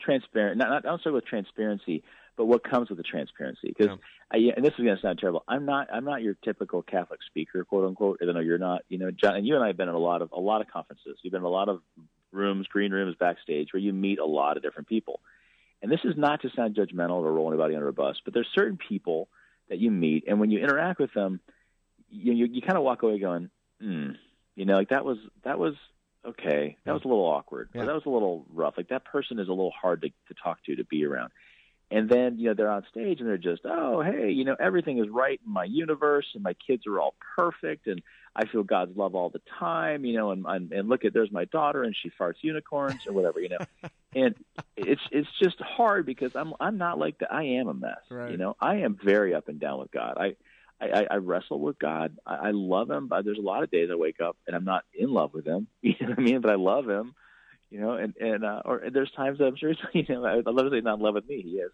transparent. 0.00 0.58
Not, 0.58 0.70
not 0.70 0.86
also 0.86 1.12
with 1.12 1.26
transparency, 1.26 2.02
but 2.36 2.46
what 2.46 2.64
comes 2.64 2.88
with 2.88 2.98
the 2.98 3.04
transparency. 3.04 3.68
Because, 3.76 3.98
yeah. 4.34 4.52
and 4.56 4.64
this 4.64 4.72
is 4.76 4.84
going 4.84 4.96
to 4.96 5.02
sound 5.02 5.18
terrible. 5.18 5.44
I'm 5.46 5.64
not. 5.64 5.88
I'm 5.92 6.04
not 6.04 6.22
your 6.22 6.34
typical 6.44 6.82
Catholic 6.82 7.20
speaker, 7.26 7.64
quote 7.64 7.86
unquote. 7.86 8.18
Even 8.22 8.34
though 8.34 8.40
you're 8.40 8.58
not. 8.58 8.82
You 8.88 8.98
know, 8.98 9.10
John, 9.10 9.36
and 9.36 9.46
you 9.46 9.54
and 9.54 9.64
I 9.64 9.68
have 9.68 9.76
been 9.76 9.88
in 9.88 9.94
a 9.94 9.98
lot 9.98 10.22
of 10.22 10.32
a 10.32 10.40
lot 10.40 10.60
of 10.60 10.68
conferences. 10.68 11.18
You've 11.22 11.32
been 11.32 11.42
in 11.42 11.46
a 11.46 11.48
lot 11.48 11.68
of 11.68 11.80
rooms, 12.32 12.66
green 12.66 12.92
rooms, 12.92 13.16
backstage, 13.18 13.72
where 13.72 13.80
you 13.80 13.92
meet 13.92 14.18
a 14.18 14.26
lot 14.26 14.56
of 14.56 14.62
different 14.62 14.88
people. 14.88 15.20
And 15.82 15.92
this 15.92 16.00
is 16.04 16.16
not 16.16 16.42
to 16.42 16.50
sound 16.56 16.74
judgmental 16.74 17.22
or 17.22 17.32
roll 17.32 17.48
anybody 17.48 17.74
under 17.74 17.88
a 17.88 17.92
bus, 17.92 18.16
but 18.24 18.32
there's 18.32 18.48
certain 18.54 18.78
people 18.78 19.28
that 19.68 19.78
you 19.78 19.90
meet, 19.90 20.24
and 20.26 20.40
when 20.40 20.50
you 20.50 20.58
interact 20.60 20.98
with 20.98 21.12
them, 21.14 21.40
you 22.10 22.32
you, 22.32 22.46
you 22.46 22.62
kind 22.62 22.76
of 22.76 22.84
walk 22.84 23.02
away 23.02 23.18
going, 23.18 23.50
hmm, 23.80 24.10
you 24.54 24.64
know, 24.64 24.74
like 24.74 24.90
that 24.90 25.04
was 25.04 25.18
that 25.44 25.58
was 25.58 25.74
okay, 26.26 26.76
that 26.84 26.92
was 26.92 27.02
a 27.04 27.08
little 27.08 27.24
awkward. 27.24 27.68
Yeah. 27.74 27.84
that 27.84 27.94
was 27.94 28.04
a 28.06 28.10
little 28.10 28.46
rough. 28.52 28.74
Like 28.76 28.88
that 28.88 29.04
person 29.04 29.38
is 29.38 29.48
a 29.48 29.52
little 29.52 29.72
hard 29.78 30.02
to, 30.02 30.08
to 30.08 30.34
talk 30.42 30.62
to, 30.64 30.76
to 30.76 30.84
be 30.84 31.04
around. 31.04 31.32
And 31.94 32.08
then, 32.08 32.38
you 32.40 32.48
know, 32.48 32.54
they're 32.54 32.70
on 32.70 32.84
stage 32.90 33.20
and 33.20 33.28
they're 33.28 33.38
just, 33.38 33.62
oh, 33.64 34.02
hey, 34.02 34.28
you 34.32 34.44
know, 34.44 34.56
everything 34.58 34.98
is 34.98 35.08
right 35.08 35.40
in 35.46 35.52
my 35.52 35.62
universe 35.62 36.26
and 36.34 36.42
my 36.42 36.54
kids 36.54 36.88
are 36.88 36.98
all 37.00 37.14
perfect 37.36 37.86
and 37.86 38.02
I 38.34 38.46
feel 38.48 38.64
God's 38.64 38.96
love 38.96 39.14
all 39.14 39.30
the 39.30 39.40
time, 39.60 40.04
you 40.04 40.16
know, 40.16 40.32
and 40.32 40.44
and, 40.44 40.72
and 40.72 40.88
look 40.88 41.04
at 41.04 41.14
there's 41.14 41.30
my 41.30 41.44
daughter 41.44 41.84
and 41.84 41.94
she 41.94 42.10
farts 42.20 42.42
unicorns 42.42 43.06
or 43.06 43.12
whatever, 43.12 43.40
you 43.40 43.50
know. 43.50 43.58
and 44.12 44.34
it's 44.76 45.02
it's 45.12 45.28
just 45.40 45.60
hard 45.60 46.04
because 46.04 46.34
I'm 46.34 46.52
I'm 46.58 46.78
not 46.78 46.98
like 46.98 47.18
that. 47.18 47.32
I 47.32 47.44
am 47.44 47.68
a 47.68 47.74
mess, 47.74 48.00
right. 48.10 48.32
you 48.32 48.38
know. 48.38 48.56
I 48.60 48.78
am 48.78 48.98
very 49.00 49.32
up 49.32 49.46
and 49.46 49.60
down 49.60 49.78
with 49.78 49.92
God. 49.92 50.16
I 50.18 50.34
I, 50.80 51.06
I 51.08 51.16
wrestle 51.18 51.60
with 51.60 51.78
God. 51.78 52.18
I, 52.26 52.48
I 52.48 52.50
love 52.50 52.90
Him, 52.90 53.06
but 53.06 53.24
there's 53.24 53.38
a 53.38 53.42
lot 53.42 53.62
of 53.62 53.70
days 53.70 53.88
I 53.92 53.94
wake 53.94 54.20
up 54.20 54.36
and 54.48 54.56
I'm 54.56 54.64
not 54.64 54.82
in 54.92 55.12
love 55.12 55.32
with 55.32 55.46
Him. 55.46 55.68
You 55.82 55.94
know 56.00 56.08
what 56.08 56.18
I 56.18 56.22
mean? 56.22 56.40
But 56.40 56.50
I 56.50 56.56
love 56.56 56.88
Him. 56.88 57.14
You 57.70 57.80
know, 57.80 57.92
and 57.92 58.14
and 58.16 58.44
uh, 58.44 58.62
or 58.64 58.82
there's 58.92 59.10
times 59.12 59.38
that 59.38 59.46
I'm 59.46 59.56
seriously, 59.56 59.84
you 60.08 60.14
know, 60.14 60.24
I, 60.24 60.36
I 60.36 60.50
love 60.50 60.66
to 60.66 60.70
say 60.70 60.80
not 60.80 60.98
in 60.98 61.00
love 61.00 61.14
with 61.14 61.28
me. 61.28 61.42
He 61.42 61.50
is. 61.56 61.70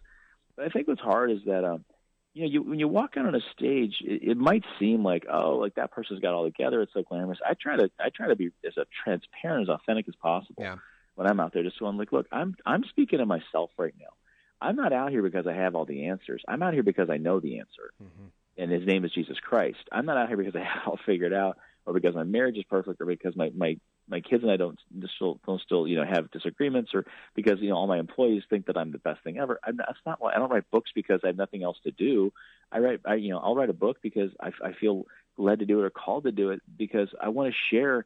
But 0.55 0.65
I 0.65 0.69
think 0.69 0.87
what's 0.87 1.01
hard 1.01 1.31
is 1.31 1.39
that 1.45 1.63
um, 1.63 1.85
you 2.33 2.43
know, 2.43 2.49
you 2.49 2.63
when 2.63 2.79
you 2.79 2.87
walk 2.87 3.17
out 3.17 3.25
on 3.25 3.35
a 3.35 3.41
stage, 3.57 3.97
it, 4.01 4.31
it 4.31 4.37
might 4.37 4.63
seem 4.79 5.03
like 5.03 5.25
oh, 5.31 5.57
like 5.57 5.75
that 5.75 5.91
person's 5.91 6.19
got 6.19 6.33
all 6.33 6.45
together. 6.45 6.81
It's 6.81 6.93
so 6.93 7.03
glamorous. 7.03 7.39
I 7.45 7.53
try 7.53 7.77
to 7.77 7.89
I 7.99 8.09
try 8.09 8.27
to 8.27 8.35
be 8.35 8.51
as 8.65 8.73
transparent 9.03 9.69
as 9.69 9.73
authentic 9.73 10.07
as 10.07 10.15
possible. 10.15 10.63
Yeah. 10.63 10.77
when 11.15 11.27
I'm 11.27 11.39
out 11.39 11.53
there, 11.53 11.63
just 11.63 11.77
so 11.77 11.85
I'm 11.85 11.97
like, 11.97 12.11
look, 12.11 12.27
I'm 12.31 12.55
I'm 12.65 12.83
speaking 12.89 13.19
to 13.19 13.25
myself 13.25 13.71
right 13.77 13.93
now. 13.99 14.13
I'm 14.61 14.75
not 14.75 14.93
out 14.93 15.11
here 15.11 15.23
because 15.23 15.47
I 15.47 15.53
have 15.53 15.75
all 15.75 15.85
the 15.85 16.07
answers. 16.07 16.43
I'm 16.47 16.61
out 16.61 16.73
here 16.73 16.83
because 16.83 17.09
I 17.09 17.17
know 17.17 17.39
the 17.39 17.59
answer, 17.59 17.91
mm-hmm. 18.01 18.27
and 18.57 18.71
His 18.71 18.85
name 18.85 19.03
is 19.03 19.11
Jesus 19.11 19.37
Christ. 19.39 19.79
I'm 19.91 20.05
not 20.05 20.17
out 20.17 20.27
here 20.29 20.37
because 20.37 20.55
I 20.55 20.63
have 20.63 20.83
it 20.83 20.87
all 20.87 20.99
figured 21.05 21.33
out, 21.33 21.57
or 21.85 21.93
because 21.93 22.15
my 22.15 22.23
marriage 22.23 22.57
is 22.57 22.63
perfect, 22.69 23.01
or 23.01 23.05
because 23.05 23.35
my 23.35 23.51
my 23.55 23.77
my 24.07 24.19
kids 24.19 24.43
and 24.43 24.51
I 24.51 24.57
don't 24.57 24.79
still 25.15 25.39
don't 25.45 25.61
still 25.61 25.87
you 25.87 25.97
know 25.97 26.05
have 26.05 26.31
disagreements, 26.31 26.91
or 26.93 27.05
because 27.35 27.59
you 27.59 27.69
know 27.69 27.77
all 27.77 27.87
my 27.87 27.99
employees 27.99 28.43
think 28.49 28.65
that 28.67 28.77
I'm 28.77 28.91
the 28.91 28.97
best 28.97 29.23
thing 29.23 29.37
ever. 29.37 29.59
I'm, 29.63 29.77
that's 29.77 29.99
not 30.05 30.21
why 30.21 30.33
I 30.33 30.37
don't 30.37 30.51
write 30.51 30.69
books 30.71 30.91
because 30.93 31.21
I 31.23 31.27
have 31.27 31.37
nothing 31.37 31.63
else 31.63 31.77
to 31.83 31.91
do. 31.91 32.33
I 32.71 32.79
write, 32.79 33.01
I 33.05 33.15
you 33.15 33.29
know, 33.29 33.39
I'll 33.39 33.55
write 33.55 33.69
a 33.69 33.73
book 33.73 33.97
because 34.01 34.31
I, 34.39 34.51
I 34.63 34.73
feel 34.73 35.05
led 35.37 35.59
to 35.59 35.65
do 35.65 35.79
it 35.79 35.85
or 35.85 35.89
called 35.89 36.25
to 36.25 36.31
do 36.31 36.51
it 36.51 36.61
because 36.77 37.09
I 37.21 37.29
want 37.29 37.53
to 37.53 37.75
share 37.75 38.05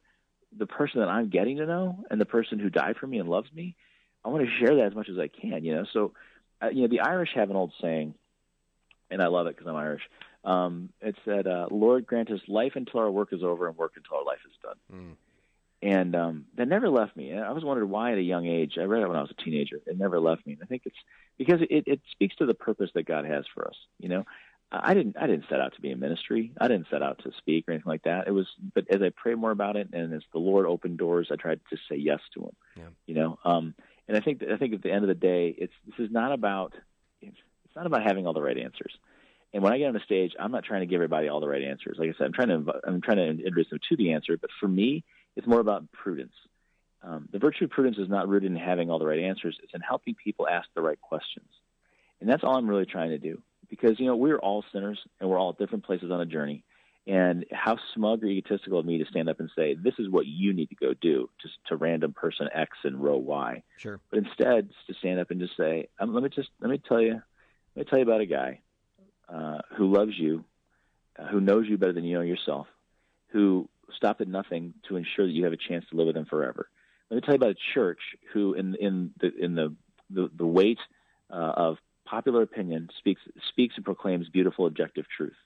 the 0.56 0.66
person 0.66 1.00
that 1.00 1.08
I'm 1.08 1.28
getting 1.28 1.58
to 1.58 1.66
know 1.66 2.04
and 2.10 2.20
the 2.20 2.26
person 2.26 2.58
who 2.58 2.70
died 2.70 2.96
for 2.98 3.06
me 3.06 3.18
and 3.18 3.28
loves 3.28 3.52
me. 3.52 3.76
I 4.24 4.28
want 4.28 4.44
to 4.44 4.50
share 4.58 4.76
that 4.76 4.86
as 4.86 4.94
much 4.94 5.08
as 5.08 5.18
I 5.18 5.28
can, 5.28 5.64
you 5.64 5.74
know. 5.74 5.84
So, 5.92 6.12
uh, 6.62 6.68
you 6.68 6.82
know, 6.82 6.88
the 6.88 7.00
Irish 7.00 7.30
have 7.34 7.50
an 7.50 7.56
old 7.56 7.72
saying, 7.80 8.14
and 9.10 9.22
I 9.22 9.28
love 9.28 9.46
it 9.46 9.56
because 9.56 9.68
I'm 9.68 9.76
Irish. 9.76 10.02
Um, 10.44 10.90
it 11.00 11.16
said, 11.24 11.46
uh, 11.46 11.66
"Lord, 11.70 12.06
grant 12.06 12.30
us 12.30 12.40
life 12.48 12.72
until 12.76 13.00
our 13.00 13.10
work 13.10 13.32
is 13.32 13.42
over, 13.42 13.68
and 13.68 13.76
work 13.76 13.92
until 13.96 14.18
our 14.18 14.24
life 14.24 14.38
is 14.46 14.56
done." 14.62 14.76
Mm. 14.92 15.16
And 15.82 16.16
um, 16.16 16.46
that 16.56 16.68
never 16.68 16.88
left 16.88 17.16
me. 17.16 17.36
I 17.36 17.52
was 17.52 17.64
wondering 17.64 17.90
why 17.90 18.12
at 18.12 18.18
a 18.18 18.22
young 18.22 18.46
age. 18.46 18.78
I 18.78 18.84
read 18.84 19.02
it 19.02 19.08
when 19.08 19.16
I 19.16 19.20
was 19.20 19.30
a 19.30 19.42
teenager. 19.42 19.78
It 19.86 19.98
never 19.98 20.18
left 20.18 20.46
me. 20.46 20.54
And 20.54 20.62
I 20.62 20.66
think 20.66 20.82
it's 20.86 20.96
because 21.36 21.60
it, 21.68 21.84
it 21.86 22.00
speaks 22.12 22.34
to 22.36 22.46
the 22.46 22.54
purpose 22.54 22.90
that 22.94 23.06
God 23.06 23.26
has 23.26 23.44
for 23.54 23.68
us. 23.68 23.76
You 23.98 24.08
know, 24.08 24.24
I 24.72 24.94
didn't 24.94 25.16
I 25.20 25.26
didn't 25.26 25.44
set 25.48 25.60
out 25.60 25.74
to 25.74 25.80
be 25.80 25.90
in 25.90 26.00
ministry. 26.00 26.52
I 26.60 26.68
didn't 26.68 26.88
set 26.90 27.02
out 27.02 27.20
to 27.22 27.32
speak 27.38 27.68
or 27.68 27.72
anything 27.72 27.90
like 27.90 28.04
that. 28.04 28.26
It 28.26 28.32
was 28.32 28.46
but 28.74 28.86
as 28.90 29.02
I 29.02 29.10
prayed 29.10 29.38
more 29.38 29.50
about 29.50 29.76
it 29.76 29.90
and 29.92 30.12
as 30.12 30.22
the 30.32 30.38
Lord 30.38 30.66
opened 30.66 30.98
doors, 30.98 31.28
I 31.30 31.36
tried 31.36 31.60
to 31.70 31.76
say 31.88 31.96
yes 31.96 32.20
to 32.34 32.44
him. 32.44 32.56
Yeah. 32.76 32.88
You 33.06 33.14
know, 33.14 33.38
um 33.44 33.74
and 34.08 34.16
I 34.16 34.20
think 34.20 34.42
I 34.42 34.56
think 34.56 34.74
at 34.74 34.82
the 34.82 34.90
end 34.90 35.04
of 35.04 35.08
the 35.08 35.14
day, 35.14 35.54
it's 35.56 35.72
this 35.86 36.06
is 36.06 36.10
not 36.10 36.32
about 36.32 36.72
it's, 37.20 37.36
it's 37.64 37.76
not 37.76 37.86
about 37.86 38.02
having 38.02 38.26
all 38.26 38.32
the 38.32 38.42
right 38.42 38.58
answers. 38.58 38.92
And 39.54 39.62
when 39.62 39.72
I 39.72 39.78
get 39.78 39.86
on 39.86 39.94
the 39.94 40.00
stage, 40.00 40.32
I'm 40.38 40.50
not 40.50 40.64
trying 40.64 40.80
to 40.80 40.86
give 40.86 40.96
everybody 40.96 41.28
all 41.28 41.40
the 41.40 41.48
right 41.48 41.62
answers. 41.62 41.96
Like 41.98 42.10
I 42.10 42.18
said, 42.18 42.26
I'm 42.26 42.32
trying 42.32 42.48
to 42.48 42.72
I'm 42.84 43.00
trying 43.00 43.18
to 43.18 43.28
introduce 43.28 43.70
them 43.70 43.78
to 43.88 43.96
the 43.96 44.12
answer. 44.12 44.36
But 44.36 44.50
for 44.58 44.68
me, 44.68 45.04
it's 45.36 45.46
more 45.46 45.60
about 45.60 45.90
prudence. 45.92 46.32
Um, 47.02 47.28
the 47.30 47.38
virtue 47.38 47.64
of 47.64 47.70
prudence 47.70 47.98
is 47.98 48.08
not 48.08 48.28
rooted 48.28 48.50
in 48.50 48.56
having 48.56 48.90
all 48.90 48.98
the 48.98 49.06
right 49.06 49.20
answers. 49.20 49.56
It's 49.62 49.74
in 49.74 49.80
helping 49.80 50.14
people 50.14 50.48
ask 50.48 50.68
the 50.74 50.82
right 50.82 51.00
questions, 51.00 51.48
and 52.20 52.28
that's 52.28 52.42
all 52.42 52.56
I'm 52.56 52.68
really 52.68 52.86
trying 52.86 53.10
to 53.10 53.18
do 53.18 53.42
because 53.68 54.00
you 54.00 54.06
know 54.06 54.16
we're 54.16 54.38
all 54.38 54.64
sinners 54.72 54.98
and 55.20 55.28
we're 55.28 55.38
all 55.38 55.50
at 55.50 55.58
different 55.58 55.84
places 55.84 56.10
on 56.10 56.20
a 56.20 56.26
journey. 56.26 56.64
And 57.08 57.44
how 57.52 57.78
smug 57.94 58.24
or 58.24 58.26
egotistical 58.26 58.80
of 58.80 58.84
me 58.84 58.98
to 58.98 59.04
stand 59.04 59.28
up 59.28 59.38
and 59.38 59.48
say, 59.54 59.74
"This 59.74 59.94
is 60.00 60.08
what 60.10 60.26
you 60.26 60.52
need 60.52 60.70
to 60.70 60.74
go 60.74 60.92
do," 60.92 61.30
just 61.40 61.54
to 61.68 61.76
random 61.76 62.12
person 62.12 62.48
X 62.52 62.76
and 62.82 63.00
row 63.00 63.16
Y. 63.16 63.62
Sure. 63.76 64.00
But 64.10 64.18
instead, 64.18 64.70
to 64.88 64.94
stand 64.94 65.20
up 65.20 65.30
and 65.30 65.38
just 65.38 65.56
say, 65.56 65.88
um, 66.00 66.12
"Let 66.12 66.24
me 66.24 66.30
just 66.30 66.48
let 66.60 66.68
me 66.68 66.78
tell 66.78 67.00
you, 67.00 67.22
let 67.76 67.84
me 67.86 67.88
tell 67.88 68.00
you 68.00 68.04
about 68.04 68.22
a 68.22 68.26
guy 68.26 68.60
uh, 69.28 69.58
who 69.76 69.92
loves 69.92 70.18
you, 70.18 70.44
uh, 71.16 71.28
who 71.28 71.40
knows 71.40 71.68
you 71.68 71.78
better 71.78 71.92
than 71.92 72.02
you 72.02 72.14
know 72.14 72.22
yourself, 72.22 72.66
who 73.28 73.68
stopped 73.94 74.20
at 74.20 74.28
nothing 74.28 74.74
to 74.88 74.96
ensure 74.96 75.26
that 75.26 75.32
you 75.32 75.44
have 75.44 75.52
a 75.52 75.68
chance 75.68 75.84
to 75.90 75.96
live 75.96 76.06
with 76.06 76.16
them 76.16 76.26
forever. 76.26 76.68
Let 77.10 77.16
me 77.16 77.20
tell 77.20 77.34
you 77.34 77.36
about 77.36 77.50
a 77.50 77.74
church 77.74 78.00
who, 78.32 78.54
in 78.54 78.74
in 78.76 79.10
the 79.20 79.32
in 79.38 79.54
the 79.54 79.74
the, 80.10 80.30
the 80.36 80.46
weight 80.46 80.78
uh, 81.30 81.52
of 81.56 81.76
popular 82.04 82.42
opinion 82.42 82.88
speaks 82.98 83.20
speaks 83.48 83.74
and 83.76 83.84
proclaims 83.84 84.28
beautiful 84.28 84.66
objective 84.66 85.06
truth. 85.16 85.36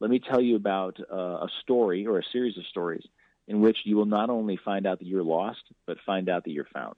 Let 0.00 0.10
me 0.10 0.20
tell 0.20 0.40
you 0.40 0.56
about 0.56 0.98
uh, 1.10 1.16
a 1.16 1.48
story 1.62 2.06
or 2.06 2.18
a 2.18 2.24
series 2.32 2.58
of 2.58 2.66
stories 2.66 3.04
in 3.46 3.60
which 3.60 3.78
you 3.84 3.96
will 3.96 4.06
not 4.06 4.30
only 4.30 4.58
find 4.62 4.86
out 4.86 4.98
that 4.98 5.06
you're 5.06 5.22
lost, 5.22 5.60
but 5.86 5.98
find 6.04 6.28
out 6.28 6.44
that 6.44 6.50
you're 6.50 6.66
found. 6.72 6.96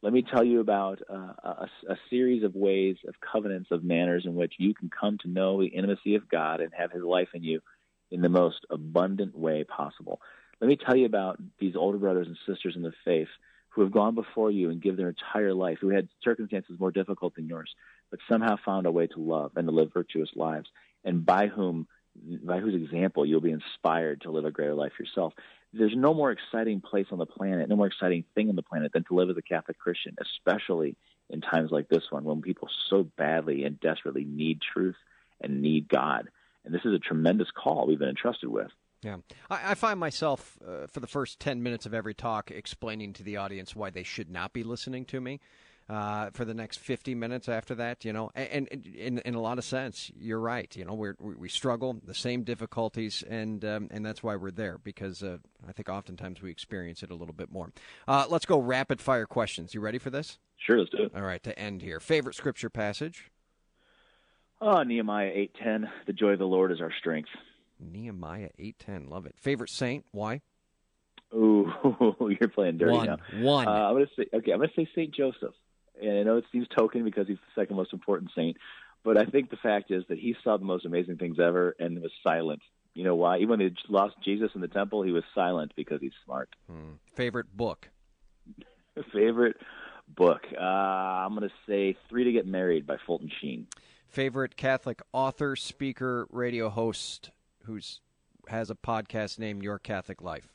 Let 0.00 0.12
me 0.12 0.22
tell 0.22 0.44
you 0.44 0.60
about 0.60 1.00
uh, 1.10 1.32
a, 1.42 1.68
a, 1.88 1.96
series 2.08 2.44
of 2.44 2.54
ways, 2.54 2.96
of 3.08 3.14
covenants, 3.20 3.70
of 3.72 3.82
manners 3.82 4.24
in 4.26 4.36
which 4.36 4.54
you 4.56 4.72
can 4.72 4.88
come 4.88 5.18
to 5.22 5.28
know 5.28 5.60
the 5.60 5.66
intimacy 5.66 6.14
of 6.14 6.28
God 6.28 6.60
and 6.60 6.72
have 6.72 6.92
His 6.92 7.02
life 7.02 7.28
in 7.34 7.42
you 7.42 7.60
in 8.10 8.22
the 8.22 8.28
most 8.28 8.66
abundant 8.70 9.36
way 9.36 9.64
possible. 9.64 10.20
Let 10.60 10.68
me 10.68 10.76
tell 10.76 10.96
you 10.96 11.06
about 11.06 11.38
these 11.58 11.76
older 11.76 11.98
brothers 11.98 12.26
and 12.26 12.36
sisters 12.46 12.74
in 12.74 12.82
the 12.82 12.92
faith 13.04 13.28
who 13.70 13.82
have 13.82 13.92
gone 13.92 14.14
before 14.14 14.50
you 14.50 14.70
and 14.70 14.82
give 14.82 14.96
their 14.96 15.08
entire 15.08 15.54
life, 15.54 15.78
who 15.80 15.90
had 15.90 16.08
circumstances 16.22 16.80
more 16.80 16.90
difficult 16.90 17.34
than 17.36 17.46
yours, 17.46 17.70
but 18.10 18.18
somehow 18.28 18.56
found 18.64 18.86
a 18.86 18.90
way 18.90 19.06
to 19.06 19.20
love 19.20 19.52
and 19.56 19.68
to 19.68 19.72
live 19.72 19.92
virtuous 19.92 20.30
lives, 20.34 20.68
and 21.04 21.24
by 21.24 21.46
whom, 21.46 21.86
by 22.42 22.58
whose 22.58 22.74
example, 22.74 23.24
you'll 23.24 23.40
be 23.40 23.52
inspired 23.52 24.22
to 24.22 24.30
live 24.30 24.44
a 24.44 24.50
greater 24.50 24.74
life 24.74 24.92
yourself. 24.98 25.32
There's 25.72 25.94
no 25.94 26.14
more 26.14 26.32
exciting 26.32 26.80
place 26.80 27.06
on 27.12 27.18
the 27.18 27.26
planet, 27.26 27.68
no 27.68 27.76
more 27.76 27.86
exciting 27.86 28.24
thing 28.34 28.48
on 28.48 28.56
the 28.56 28.62
planet 28.62 28.92
than 28.92 29.04
to 29.04 29.14
live 29.14 29.30
as 29.30 29.36
a 29.36 29.42
Catholic 29.42 29.78
Christian, 29.78 30.16
especially 30.20 30.96
in 31.30 31.40
times 31.40 31.70
like 31.70 31.88
this 31.88 32.04
one 32.10 32.24
when 32.24 32.40
people 32.40 32.68
so 32.88 33.04
badly 33.16 33.64
and 33.64 33.78
desperately 33.78 34.24
need 34.24 34.60
truth 34.60 34.96
and 35.40 35.60
need 35.60 35.88
God. 35.88 36.30
And 36.68 36.74
this 36.74 36.84
is 36.84 36.92
a 36.92 36.98
tremendous 36.98 37.48
call 37.50 37.86
we've 37.86 37.98
been 37.98 38.10
entrusted 38.10 38.50
with. 38.50 38.68
Yeah. 39.02 39.16
I, 39.48 39.70
I 39.70 39.74
find 39.74 39.98
myself, 39.98 40.58
uh, 40.62 40.86
for 40.86 41.00
the 41.00 41.06
first 41.06 41.40
10 41.40 41.62
minutes 41.62 41.86
of 41.86 41.94
every 41.94 42.12
talk, 42.12 42.50
explaining 42.50 43.14
to 43.14 43.22
the 43.22 43.38
audience 43.38 43.74
why 43.74 43.88
they 43.88 44.02
should 44.02 44.30
not 44.30 44.52
be 44.52 44.62
listening 44.62 45.06
to 45.06 45.20
me. 45.20 45.40
Uh, 45.88 46.28
for 46.34 46.44
the 46.44 46.52
next 46.52 46.78
50 46.80 47.14
minutes 47.14 47.48
after 47.48 47.74
that, 47.74 48.04
you 48.04 48.12
know, 48.12 48.30
and, 48.34 48.68
and 48.70 48.86
in, 48.86 49.18
in 49.20 49.34
a 49.34 49.40
lot 49.40 49.56
of 49.56 49.64
sense, 49.64 50.12
you're 50.14 50.38
right. 50.38 50.76
You 50.76 50.84
know, 50.84 50.92
we 50.92 51.12
we 51.18 51.48
struggle 51.48 51.98
the 52.04 52.12
same 52.12 52.42
difficulties, 52.42 53.24
and 53.26 53.64
um, 53.64 53.88
and 53.90 54.04
that's 54.04 54.22
why 54.22 54.36
we're 54.36 54.50
there 54.50 54.76
because 54.76 55.22
uh, 55.22 55.38
I 55.66 55.72
think 55.72 55.88
oftentimes 55.88 56.42
we 56.42 56.50
experience 56.50 57.02
it 57.02 57.10
a 57.10 57.14
little 57.14 57.32
bit 57.32 57.50
more. 57.50 57.72
Uh, 58.06 58.26
let's 58.28 58.44
go 58.44 58.58
rapid 58.58 59.00
fire 59.00 59.24
questions. 59.24 59.72
You 59.72 59.80
ready 59.80 59.96
for 59.96 60.10
this? 60.10 60.38
Sure, 60.58 60.78
let's 60.78 60.90
do 60.90 61.04
it. 61.04 61.12
All 61.16 61.22
right, 61.22 61.42
to 61.42 61.58
end 61.58 61.80
here, 61.80 62.00
favorite 62.00 62.34
scripture 62.34 62.68
passage? 62.68 63.30
Oh, 64.60 64.82
Nehemiah 64.82 65.32
8:10. 65.34 65.88
The 66.06 66.12
joy 66.12 66.30
of 66.30 66.38
the 66.38 66.46
Lord 66.46 66.72
is 66.72 66.80
our 66.80 66.92
strength. 66.92 67.30
Nehemiah 67.78 68.50
8:10. 68.58 69.08
Love 69.08 69.26
it. 69.26 69.34
Favorite 69.38 69.70
saint? 69.70 70.04
Why? 70.10 70.40
Ooh, 71.34 71.70
you're 72.40 72.48
playing 72.48 72.78
dirty 72.78 72.92
One. 72.92 73.06
now. 73.06 73.16
One. 73.40 73.68
Uh, 73.68 73.70
I'm 73.70 73.94
gonna 73.94 74.06
say 74.16 74.26
okay. 74.32 74.52
I'm 74.52 74.58
gonna 74.58 74.72
say 74.74 74.88
Saint 74.94 75.14
Joseph, 75.14 75.54
and 76.00 76.18
I 76.18 76.22
know 76.22 76.38
it 76.38 76.44
seems 76.50 76.66
token 76.68 77.04
because 77.04 77.28
he's 77.28 77.36
the 77.36 77.60
second 77.60 77.76
most 77.76 77.92
important 77.92 78.30
saint, 78.34 78.56
but 79.04 79.18
I 79.18 79.26
think 79.26 79.50
the 79.50 79.56
fact 79.56 79.90
is 79.90 80.04
that 80.08 80.18
he 80.18 80.34
saw 80.42 80.56
the 80.56 80.64
most 80.64 80.86
amazing 80.86 81.18
things 81.18 81.38
ever 81.38 81.76
and 81.78 82.00
was 82.00 82.12
silent. 82.22 82.62
You 82.94 83.04
know 83.04 83.14
why? 83.14 83.36
Even 83.38 83.50
when 83.50 83.58
they 83.60 83.74
lost 83.88 84.16
Jesus 84.24 84.50
in 84.54 84.60
the 84.60 84.68
temple, 84.68 85.02
he 85.02 85.12
was 85.12 85.22
silent 85.34 85.72
because 85.76 86.00
he's 86.00 86.12
smart. 86.24 86.48
Hmm. 86.68 86.94
Favorite 87.14 87.54
book? 87.54 87.88
Favorite 89.12 89.56
book? 90.08 90.40
Uh, 90.58 90.64
I'm 90.64 91.34
gonna 91.34 91.50
say 91.68 91.96
Three 92.08 92.24
to 92.24 92.32
Get 92.32 92.46
Married 92.46 92.86
by 92.86 92.96
Fulton 93.06 93.30
Sheen. 93.40 93.66
Favorite 94.08 94.56
Catholic 94.56 95.00
author, 95.12 95.54
speaker, 95.54 96.26
radio 96.30 96.70
host 96.70 97.30
who's 97.64 98.00
has 98.48 98.70
a 98.70 98.74
podcast 98.74 99.38
named 99.38 99.62
Your 99.62 99.78
Catholic 99.78 100.22
Life? 100.22 100.48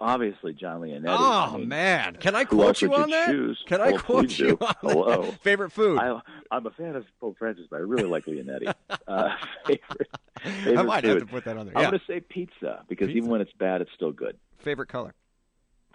Obviously, 0.00 0.52
John 0.52 0.82
Leonetti. 0.82 1.06
Oh 1.08 1.50
I 1.54 1.56
mean, 1.56 1.68
man, 1.68 2.16
can 2.20 2.36
I 2.36 2.44
quote 2.44 2.80
you 2.82 2.94
on 2.94 3.10
that? 3.10 3.30
Choose? 3.30 3.60
Can 3.66 3.80
I 3.80 3.92
well, 3.92 3.98
quote 4.00 4.38
you 4.38 4.56
on 4.60 4.74
Hello. 4.82 5.22
that? 5.22 5.40
Favorite 5.42 5.70
food? 5.70 5.98
I, 5.98 6.20
am 6.52 6.66
a 6.66 6.70
fan 6.70 6.94
of 6.94 7.04
Pope 7.20 7.36
Francis, 7.38 7.66
but 7.70 7.76
I 7.76 7.80
really 7.80 8.04
like 8.04 8.26
Leonetti. 8.26 8.72
uh, 9.08 9.28
favorite, 9.66 10.08
favorite 10.44 10.78
I 10.78 10.82
might 10.82 11.00
food. 11.02 11.10
have 11.10 11.18
to 11.20 11.26
put 11.26 11.44
that 11.46 11.56
on 11.56 11.66
there. 11.66 11.76
I'm 11.76 11.82
Yeah. 11.84 11.90
going 11.90 12.00
to 12.00 12.06
say 12.06 12.20
pizza 12.20 12.84
because 12.88 13.06
Pizza. 13.08 13.16
even 13.18 13.30
when 13.30 13.40
it's 13.40 13.52
bad, 13.58 13.80
it's 13.80 13.90
still 13.96 14.12
good. 14.12 14.36
Favorite 14.58 14.88
color? 14.88 15.14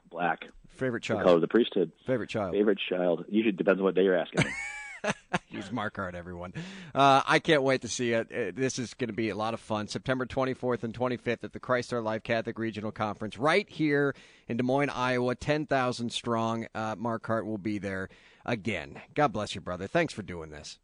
Black, 0.10 0.46
Favorite 0.70 1.04
the 1.04 1.08
child? 1.08 1.24
color 1.24 1.36
of 1.36 1.42
the 1.42 1.48
priesthood. 1.48 1.92
Favorite 2.06 2.30
child? 2.30 2.54
Favorite 2.54 2.80
child. 2.90 3.24
Usually 3.30 3.52
depends 3.54 3.80
on 3.80 3.86
what 3.86 3.96
day 3.96 4.04
you're 4.04 4.18
asking 4.18 4.44
me. 4.46 4.52
Use 5.50 5.72
Mark 5.72 5.96
Hart, 5.96 6.16
everyone. 6.16 6.54
Uh, 6.94 7.22
I 7.26 7.40
can't 7.40 7.64
wait 7.64 7.82
to 7.82 7.88
see 7.88 8.14
it. 8.14 8.28
Uh, 8.32 8.52
This 8.56 8.80
is 8.80 8.94
going 8.94 9.08
to 9.10 9.14
be 9.14 9.30
a 9.30 9.36
lot 9.36 9.54
of 9.54 9.60
fun. 9.60 9.88
September 9.88 10.26
24th 10.26 10.84
and 10.84 10.94
25th 10.98 11.44
at 11.44 11.54
the 11.54 11.60
Christ 11.60 11.94
Our 11.94 12.02
Life 12.02 12.24
Catholic 12.24 12.58
Regional 12.58 12.92
Conference 12.92 13.38
right 13.38 13.70
here 13.70 14.16
in 14.48 14.58
Des 14.58 14.64
Moines, 14.64 14.90
Iowa. 14.90 15.36
10,000 15.36 16.12
strong. 16.12 16.68
Uh, 16.74 16.96
Mark 16.98 17.26
Hart 17.26 17.46
will 17.46 17.58
be 17.58 17.78
there 17.78 18.10
again. 18.46 19.02
God 19.14 19.34
bless 19.34 19.56
you, 19.56 19.62
brother. 19.62 19.88
Thanks 19.88 20.14
for 20.14 20.22
doing 20.22 20.50
this. 20.50 20.80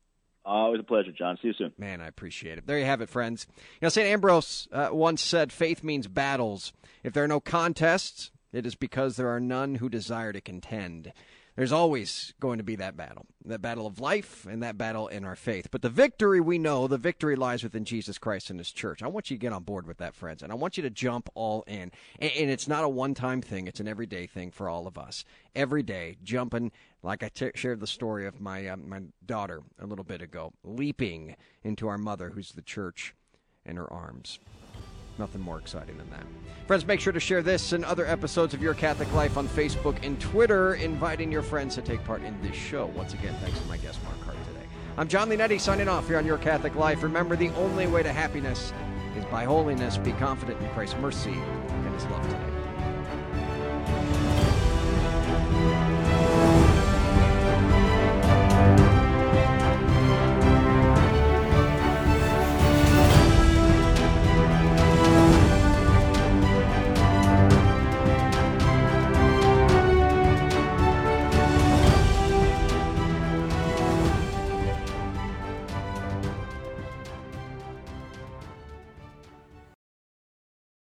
Always 0.45 0.79
a 0.79 0.83
pleasure, 0.83 1.11
John. 1.11 1.37
See 1.41 1.49
you 1.49 1.53
soon. 1.53 1.73
Man, 1.77 2.01
I 2.01 2.07
appreciate 2.07 2.57
it. 2.57 2.65
There 2.65 2.79
you 2.79 2.85
have 2.85 3.01
it, 3.01 3.09
friends. 3.09 3.45
You 3.55 3.85
know, 3.85 3.89
St. 3.89 4.07
Ambrose 4.07 4.67
uh, 4.71 4.89
once 4.91 5.21
said, 5.21 5.51
faith 5.51 5.83
means 5.83 6.07
battles. 6.07 6.73
If 7.03 7.13
there 7.13 7.23
are 7.23 7.27
no 7.27 7.39
contests, 7.39 8.31
it 8.51 8.65
is 8.65 8.75
because 8.75 9.15
there 9.15 9.29
are 9.29 9.39
none 9.39 9.75
who 9.75 9.89
desire 9.89 10.33
to 10.33 10.41
contend. 10.41 11.13
There's 11.59 11.73
always 11.73 12.33
going 12.39 12.59
to 12.59 12.63
be 12.63 12.77
that 12.77 12.95
battle, 12.95 13.25
that 13.43 13.61
battle 13.61 13.85
of 13.85 13.99
life 13.99 14.47
and 14.49 14.63
that 14.63 14.77
battle 14.77 15.09
in 15.09 15.25
our 15.25 15.35
faith. 15.35 15.67
But 15.71 15.81
the 15.81 15.89
victory 15.89 16.39
we 16.39 16.57
know, 16.57 16.87
the 16.87 16.97
victory 16.97 17.35
lies 17.35 17.63
within 17.63 17.83
Jesus 17.83 18.17
Christ 18.17 18.49
and 18.49 18.57
His 18.57 18.71
church. 18.71 19.03
I 19.03 19.07
want 19.07 19.29
you 19.29 19.35
to 19.35 19.41
get 19.41 19.51
on 19.51 19.63
board 19.63 19.85
with 19.85 19.97
that, 19.97 20.15
friends, 20.15 20.41
and 20.41 20.53
I 20.53 20.55
want 20.55 20.77
you 20.77 20.83
to 20.83 20.89
jump 20.89 21.27
all 21.35 21.65
in. 21.67 21.91
And, 22.19 22.49
it's 22.49 22.69
not 22.69 22.85
a 22.85 22.89
one 22.89 23.13
time 23.13 23.41
thing, 23.41 23.67
it's 23.67 23.81
an 23.81 23.89
everyday 23.89 24.25
thing 24.25 24.51
for 24.51 24.69
all 24.69 24.87
of 24.87 24.97
us. 24.97 25.25
Every 25.53 25.83
day, 25.83 26.15
jumping, 26.23 26.71
like 27.03 27.23
I 27.23 27.27
t- 27.27 27.51
shared 27.55 27.81
the 27.81 27.87
story 27.87 28.25
of 28.25 28.39
my, 28.39 28.65
uh, 28.65 28.77
my 28.77 29.01
daughter 29.25 29.61
a 29.81 29.85
little 29.85 30.05
bit 30.05 30.21
ago, 30.21 30.53
leaping 30.63 31.35
into 31.61 31.89
our 31.89 31.97
mother, 31.97 32.29
who's 32.29 32.53
the 32.53 32.61
church, 32.61 33.13
in 33.65 33.75
her 33.75 33.91
arms. 33.91 34.39
Nothing 35.19 35.41
more 35.41 35.59
exciting 35.59 35.97
than 35.97 36.09
that. 36.11 36.23
Friends, 36.65 36.85
make 36.85 37.01
sure 37.01 37.11
to 37.11 37.19
share 37.19 37.41
this 37.41 37.73
and 37.73 37.83
other 37.83 38.05
episodes 38.05 38.53
of 38.53 38.61
Your 38.61 38.73
Catholic 38.73 39.11
Life 39.13 39.37
on 39.37 39.49
Facebook 39.49 39.97
and 40.01 40.19
Twitter, 40.19 40.75
inviting 40.75 41.29
your 41.29 41.41
friends 41.41 41.75
to 41.75 41.81
take 41.81 42.01
part 42.05 42.23
in 42.23 42.41
this 42.41 42.55
show. 42.55 42.85
Once 42.95 43.13
again, 43.13 43.35
thanks 43.41 43.59
to 43.59 43.67
my 43.67 43.75
guest, 43.77 44.01
Mark 44.05 44.19
Hart, 44.21 44.37
today. 44.47 44.65
I'm 44.97 45.09
John 45.09 45.29
Leonetti 45.29 45.59
signing 45.59 45.89
off 45.89 46.07
here 46.07 46.17
on 46.17 46.25
Your 46.25 46.37
Catholic 46.37 46.75
Life. 46.75 47.03
Remember, 47.03 47.35
the 47.35 47.49
only 47.55 47.85
way 47.85 48.01
to 48.01 48.13
happiness 48.13 48.71
is 49.17 49.25
by 49.25 49.43
holiness. 49.43 49.97
Be 49.97 50.13
confident 50.13 50.61
in 50.61 50.69
Christ's 50.69 50.95
mercy 50.99 51.33
and 51.33 51.93
his 51.93 52.05
love 52.05 52.23
today. 52.23 52.58